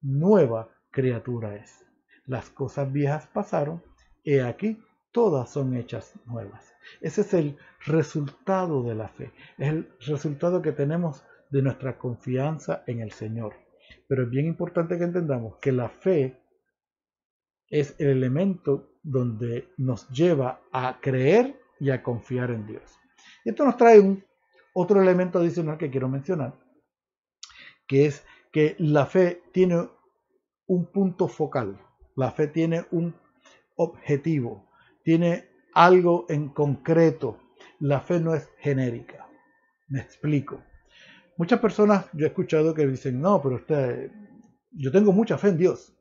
nueva 0.00 0.70
criatura 0.90 1.56
es. 1.56 1.84
Las 2.26 2.50
cosas 2.50 2.90
viejas 2.90 3.26
pasaron, 3.26 3.82
y 4.22 4.38
aquí 4.38 4.82
todas 5.14 5.48
son 5.48 5.76
hechas 5.76 6.12
nuevas. 6.26 6.74
Ese 7.00 7.20
es 7.20 7.32
el 7.34 7.56
resultado 7.86 8.82
de 8.82 8.96
la 8.96 9.08
fe, 9.08 9.32
es 9.56 9.68
el 9.68 9.88
resultado 10.00 10.60
que 10.60 10.72
tenemos 10.72 11.22
de 11.50 11.62
nuestra 11.62 11.96
confianza 11.96 12.82
en 12.88 13.00
el 13.00 13.12
Señor. 13.12 13.54
Pero 14.08 14.24
es 14.24 14.30
bien 14.30 14.46
importante 14.46 14.98
que 14.98 15.04
entendamos 15.04 15.56
que 15.58 15.70
la 15.70 15.88
fe 15.88 16.42
es 17.68 17.94
el 18.00 18.08
elemento 18.08 18.90
donde 19.04 19.68
nos 19.76 20.08
lleva 20.10 20.60
a 20.72 20.98
creer 21.00 21.60
y 21.78 21.90
a 21.90 22.02
confiar 22.02 22.50
en 22.50 22.66
Dios. 22.66 22.98
Y 23.44 23.50
esto 23.50 23.64
nos 23.64 23.76
trae 23.76 24.24
otro 24.74 25.00
elemento 25.00 25.38
adicional 25.38 25.78
que 25.78 25.90
quiero 25.90 26.08
mencionar, 26.08 26.58
que 27.86 28.06
es 28.06 28.26
que 28.50 28.74
la 28.78 29.06
fe 29.06 29.42
tiene 29.52 29.88
un 30.66 30.90
punto 30.90 31.28
focal, 31.28 31.80
la 32.16 32.32
fe 32.32 32.48
tiene 32.48 32.84
un 32.90 33.14
objetivo, 33.76 34.63
tiene 35.04 35.48
algo 35.74 36.26
en 36.28 36.48
concreto, 36.48 37.38
la 37.78 38.00
fe 38.00 38.18
no 38.18 38.34
es 38.34 38.48
genérica. 38.58 39.28
Me 39.88 40.00
explico. 40.00 40.62
Muchas 41.36 41.60
personas 41.60 42.06
yo 42.12 42.26
he 42.26 42.28
escuchado 42.28 42.74
que 42.74 42.86
dicen, 42.86 43.20
no, 43.20 43.40
pero 43.42 43.56
usted, 43.56 44.10
yo 44.72 44.90
tengo 44.90 45.12
mucha 45.12 45.38
fe 45.38 45.48
en 45.48 45.58
Dios. 45.58 45.94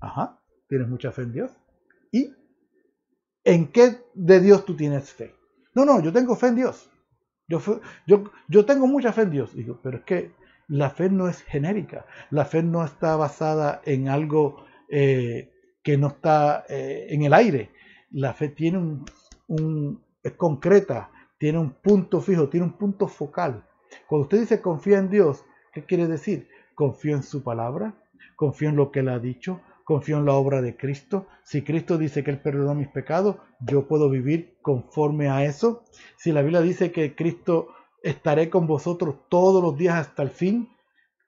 Ajá, 0.00 0.40
tienes 0.68 0.88
mucha 0.88 1.12
fe 1.12 1.22
en 1.22 1.32
Dios. 1.32 1.50
¿Y 2.12 2.34
en 3.44 3.70
qué 3.72 3.98
de 4.14 4.40
Dios 4.40 4.64
tú 4.64 4.76
tienes 4.76 5.12
fe? 5.12 5.34
No, 5.74 5.84
no, 5.84 6.00
yo 6.00 6.12
tengo 6.12 6.34
fe 6.36 6.48
en 6.48 6.56
Dios. 6.56 6.90
Yo, 7.48 7.60
yo, 8.06 8.24
yo 8.48 8.64
tengo 8.64 8.86
mucha 8.86 9.12
fe 9.12 9.22
en 9.22 9.30
Dios. 9.30 9.54
Digo, 9.54 9.78
pero 9.82 9.98
es 9.98 10.04
que 10.04 10.32
la 10.68 10.90
fe 10.90 11.10
no 11.10 11.28
es 11.28 11.42
genérica. 11.42 12.06
La 12.30 12.44
fe 12.44 12.62
no 12.62 12.84
está 12.84 13.16
basada 13.16 13.82
en 13.84 14.08
algo 14.08 14.64
eh, 14.88 15.52
que 15.82 15.96
no 15.96 16.08
está 16.08 16.64
eh, 16.68 17.06
en 17.10 17.22
el 17.22 17.34
aire. 17.34 17.70
La 18.10 18.34
fe 18.34 18.48
tiene 18.48 19.04
un, 19.48 20.02
es 20.22 20.32
concreta, 20.32 21.10
tiene 21.38 21.58
un 21.58 21.70
punto 21.70 22.20
fijo, 22.20 22.48
tiene 22.48 22.66
un 22.66 22.78
punto 22.78 23.08
focal. 23.08 23.64
Cuando 24.06 24.24
usted 24.24 24.40
dice 24.40 24.60
confía 24.60 24.98
en 24.98 25.10
Dios, 25.10 25.44
¿qué 25.72 25.84
quiere 25.84 26.06
decir? 26.06 26.48
Confío 26.74 27.16
en 27.16 27.22
su 27.22 27.42
palabra, 27.42 27.94
confío 28.36 28.68
en 28.68 28.76
lo 28.76 28.90
que 28.90 29.00
él 29.00 29.08
ha 29.08 29.18
dicho, 29.18 29.60
confío 29.86 30.18
en 30.18 30.26
la 30.26 30.34
obra 30.34 30.62
de 30.62 30.76
Cristo. 30.76 31.28
Si 31.44 31.62
Cristo 31.62 31.96
dice 31.96 32.24
que 32.24 32.32
Él 32.32 32.40
perdonó 32.40 32.74
mis 32.74 32.88
pecados, 32.88 33.36
yo 33.60 33.86
puedo 33.86 34.10
vivir 34.10 34.56
conforme 34.60 35.28
a 35.28 35.44
eso. 35.44 35.84
Si 36.16 36.32
la 36.32 36.42
Biblia 36.42 36.60
dice 36.60 36.90
que 36.90 37.14
Cristo 37.14 37.68
estaré 38.02 38.50
con 38.50 38.66
vosotros 38.66 39.14
todos 39.28 39.62
los 39.62 39.78
días 39.78 39.94
hasta 39.94 40.24
el 40.24 40.30
fin, 40.30 40.68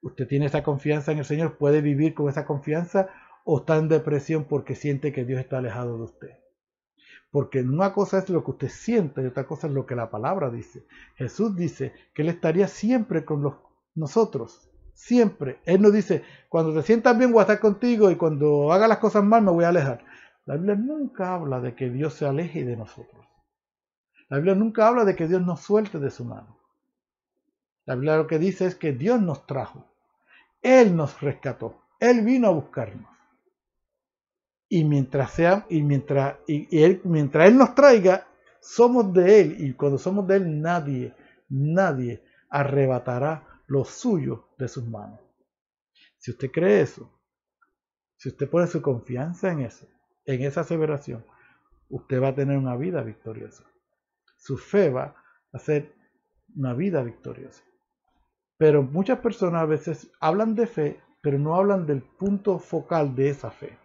usted 0.02 0.26
tiene 0.26 0.46
esa 0.46 0.64
confianza 0.64 1.12
en 1.12 1.18
el 1.18 1.24
Señor, 1.24 1.56
puede 1.56 1.80
vivir 1.82 2.14
con 2.14 2.28
esa 2.28 2.46
confianza 2.46 3.08
o 3.44 3.60
está 3.60 3.76
en 3.76 3.88
depresión 3.88 4.44
porque 4.44 4.74
siente 4.74 5.12
que 5.12 5.24
Dios 5.24 5.40
está 5.40 5.58
alejado 5.58 5.96
de 5.96 6.02
usted. 6.02 6.47
Porque 7.31 7.60
una 7.60 7.92
cosa 7.92 8.18
es 8.18 8.31
lo 8.31 8.42
que 8.42 8.52
usted 8.52 8.68
siente 8.68 9.22
y 9.22 9.26
otra 9.26 9.46
cosa 9.46 9.66
es 9.66 9.72
lo 9.72 9.85
que 9.87 9.94
la 9.94 10.10
palabra 10.10 10.50
dice. 10.50 10.87
Jesús 11.16 11.54
dice 11.54 11.92
que 12.14 12.22
Él 12.22 12.29
estaría 12.29 12.68
siempre 12.68 13.24
con 13.24 13.42
los, 13.42 13.54
nosotros. 13.94 14.70
Siempre. 14.94 15.60
Él 15.64 15.83
nos 15.83 15.92
dice, 15.92 16.24
cuando 16.48 16.74
te 16.74 16.83
sientas 16.83 17.16
bien 17.16 17.31
voy 17.31 17.40
a 17.40 17.42
estar 17.42 17.60
contigo 17.60 18.10
y 18.10 18.16
cuando 18.16 18.72
haga 18.72 18.88
las 18.88 18.98
cosas 18.98 19.22
mal 19.22 19.42
me 19.42 19.50
voy 19.50 19.64
a 19.64 19.68
alejar. 19.68 20.04
La 20.46 20.56
Biblia 20.56 20.76
nunca 20.76 21.35
habla 21.35 21.60
de 21.60 21.74
que 21.74 21.90
Dios 21.90 22.14
se 22.14 22.26
aleje 22.26 22.64
de 22.64 22.76
nosotros. 22.76 23.26
La 24.31 24.38
Biblia 24.38 24.54
nunca 24.54 24.88
habla 24.88 25.04
de 25.04 25.14
que 25.14 25.29
Dios 25.29 25.42
nos 25.42 25.60
suelte 25.60 25.98
de 25.98 26.10
su 26.10 26.24
mano. 26.24 26.58
La 27.85 27.94
Biblia 27.94 28.16
lo 28.16 28.26
que 28.26 28.38
dice 28.38 28.66
es 28.66 28.74
que 28.74 28.92
Dios 28.92 29.20
nos 29.20 29.46
trajo. 29.46 29.85
Él 30.62 30.96
nos 30.96 31.20
rescató. 31.20 31.83
Él 32.00 32.22
vino 32.22 32.48
a 32.48 32.52
buscarnos. 32.52 33.17
Y 34.69 34.85
mientras 34.85 35.33
sea, 35.33 35.66
y 35.71 35.83
mientras, 35.83 36.37
y, 36.46 36.83
él, 36.83 37.00
mientras 37.04 37.48
Él 37.48 37.56
nos 37.56 37.75
traiga, 37.75 38.27
somos 38.60 39.12
de 39.12 39.40
Él. 39.40 39.56
Y 39.58 39.73
cuando 39.75 39.98
somos 39.98 40.27
de 40.27 40.37
Él, 40.37 40.60
nadie, 40.60 41.14
nadie 41.48 42.23
arrebatará 42.50 43.46
lo 43.66 43.85
suyo 43.85 44.48
de 44.58 44.69
sus 44.69 44.87
manos. 44.87 45.21
Si 46.19 46.33
usted 46.33 46.50
cree 46.50 46.83
eso, 46.83 47.10
si 48.16 48.29
usted 48.29 48.50
pone 48.50 48.66
su 48.66 48.83
confianza 48.83 49.50
en 49.52 49.60
eso, 49.60 49.87
en 50.25 50.42
esa 50.42 50.62
aseveración, 50.62 51.25
usted 51.88 52.21
va 52.21 52.29
a 52.29 52.35
tener 52.35 52.58
una 52.58 52.77
vida 52.77 53.02
victoriosa. 53.02 53.64
Su 54.37 54.58
fe 54.58 54.90
va 54.90 55.14
a 55.52 55.58
ser 55.58 55.94
una 56.56 56.75
vida 56.75 57.02
victoriosa. 57.02 57.62
Pero 58.56 58.83
muchas 58.83 59.21
personas 59.21 59.62
a 59.62 59.66
veces 59.66 60.10
hablan 60.21 60.54
de 60.54 60.66
fe, 60.66 61.00
pero 61.23 61.38
no 61.38 61.54
hablan 61.54 61.87
del 61.87 62.02
punto 62.02 62.58
focal 62.58 63.14
de 63.14 63.31
esa 63.31 63.50
fe. 63.50 63.79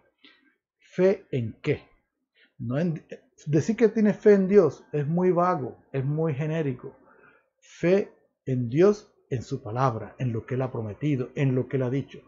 ¿Fe 0.94 1.26
en 1.32 1.56
qué? 1.60 1.82
No 2.56 2.76
decir 3.46 3.76
que 3.76 3.88
tiene 3.88 4.14
fe 4.14 4.34
en 4.34 4.46
Dios 4.46 4.84
es 4.92 5.04
muy 5.08 5.32
vago, 5.32 5.76
es 5.90 6.04
muy 6.04 6.34
genérico. 6.34 6.96
Fe 7.58 8.12
en 8.46 8.68
Dios, 8.68 9.12
en 9.28 9.42
su 9.42 9.60
palabra, 9.60 10.14
en 10.18 10.32
lo 10.32 10.46
que 10.46 10.54
Él 10.54 10.62
ha 10.62 10.70
prometido, 10.70 11.30
en 11.34 11.56
lo 11.56 11.66
que 11.66 11.78
Él 11.78 11.82
ha 11.82 11.90
dicho. 11.90 12.20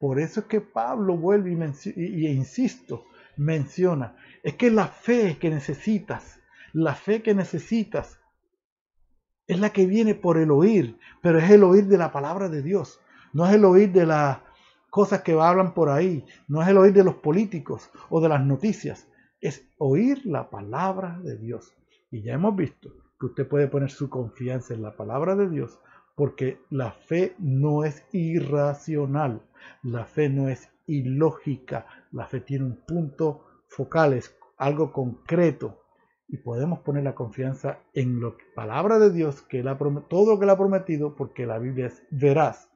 Por 0.00 0.18
eso 0.18 0.40
es 0.40 0.46
que 0.46 0.60
Pablo 0.60 1.16
vuelve 1.16 1.52
y, 1.52 2.00
y 2.00 2.26
insisto, 2.26 3.04
menciona, 3.36 4.16
es 4.42 4.54
que 4.54 4.72
la 4.72 4.88
fe 4.88 5.38
que 5.38 5.50
necesitas, 5.50 6.40
la 6.72 6.96
fe 6.96 7.22
que 7.22 7.34
necesitas 7.34 8.18
es 9.46 9.60
la 9.60 9.70
que 9.70 9.86
viene 9.86 10.16
por 10.16 10.38
el 10.38 10.50
oír, 10.50 10.98
pero 11.22 11.38
es 11.38 11.48
el 11.50 11.62
oír 11.62 11.86
de 11.86 11.98
la 11.98 12.10
palabra 12.10 12.48
de 12.48 12.62
Dios, 12.62 13.00
no 13.32 13.46
es 13.46 13.54
el 13.54 13.64
oír 13.64 13.92
de 13.92 14.06
las 14.06 14.38
cosas 14.90 15.22
que 15.22 15.32
hablan 15.32 15.74
por 15.74 15.90
ahí, 15.90 16.24
no 16.46 16.62
es 16.62 16.68
el 16.68 16.78
oír 16.78 16.92
de 16.92 17.04
los 17.04 17.16
políticos 17.16 17.90
o 18.10 18.20
de 18.20 18.28
las 18.28 18.44
noticias, 18.44 19.08
es 19.40 19.68
oír 19.78 20.24
la 20.26 20.50
palabra 20.50 21.18
de 21.22 21.36
Dios. 21.36 21.74
Y 22.10 22.22
ya 22.22 22.34
hemos 22.34 22.56
visto 22.56 22.90
que 23.20 23.26
usted 23.26 23.48
puede 23.48 23.68
poner 23.68 23.90
su 23.90 24.08
confianza 24.08 24.74
en 24.74 24.82
la 24.82 24.96
palabra 24.96 25.36
de 25.36 25.48
Dios 25.48 25.78
porque 26.18 26.58
la 26.68 26.90
fe 26.90 27.36
no 27.38 27.84
es 27.84 28.04
irracional, 28.10 29.40
la 29.84 30.04
fe 30.04 30.28
no 30.28 30.48
es 30.48 30.68
ilógica, 30.88 31.86
la 32.10 32.26
fe 32.26 32.40
tiene 32.40 32.64
un 32.64 32.76
punto 32.84 33.44
focal, 33.68 34.14
es 34.14 34.36
algo 34.56 34.92
concreto 34.92 35.80
y 36.26 36.38
podemos 36.38 36.80
poner 36.80 37.04
la 37.04 37.14
confianza 37.14 37.78
en 37.94 38.20
la 38.20 38.32
palabra 38.56 38.98
de 38.98 39.12
Dios, 39.12 39.42
que 39.42 39.62
todo 40.08 40.34
lo 40.34 40.40
que 40.40 40.50
ha 40.50 40.58
prometido, 40.58 41.14
porque 41.14 41.46
la 41.46 41.60
Biblia 41.60 41.86
es 41.86 42.02
veraz, 42.10 42.68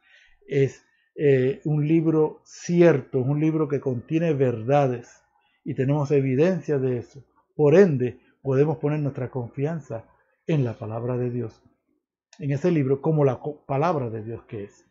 es 0.46 0.86
eh, 1.14 1.60
un 1.64 1.86
libro 1.86 2.40
cierto, 2.44 3.20
un 3.20 3.40
libro 3.40 3.68
que 3.68 3.80
contiene 3.80 4.32
verdades 4.32 5.22
y 5.64 5.74
tenemos 5.74 6.10
evidencia 6.10 6.78
de 6.78 6.98
eso. 6.98 7.24
Por 7.54 7.74
ende, 7.74 8.20
podemos 8.42 8.78
poner 8.78 9.00
nuestra 9.00 9.30
confianza 9.30 10.06
en 10.46 10.64
la 10.64 10.78
palabra 10.78 11.16
de 11.16 11.30
Dios, 11.30 11.62
en 12.38 12.50
ese 12.50 12.70
libro, 12.70 13.00
como 13.00 13.24
la 13.24 13.40
palabra 13.66 14.10
de 14.10 14.24
Dios 14.24 14.42
que 14.44 14.64
es. 14.64 14.86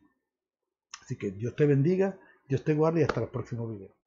Así 1.01 1.17
que 1.17 1.31
Dios 1.31 1.55
te 1.55 1.65
bendiga, 1.65 2.17
Dios 2.47 2.63
te 2.63 2.73
guarde 2.73 3.01
y 3.01 3.03
hasta 3.03 3.21
el 3.21 3.29
próximo 3.29 3.67
video. 3.67 4.00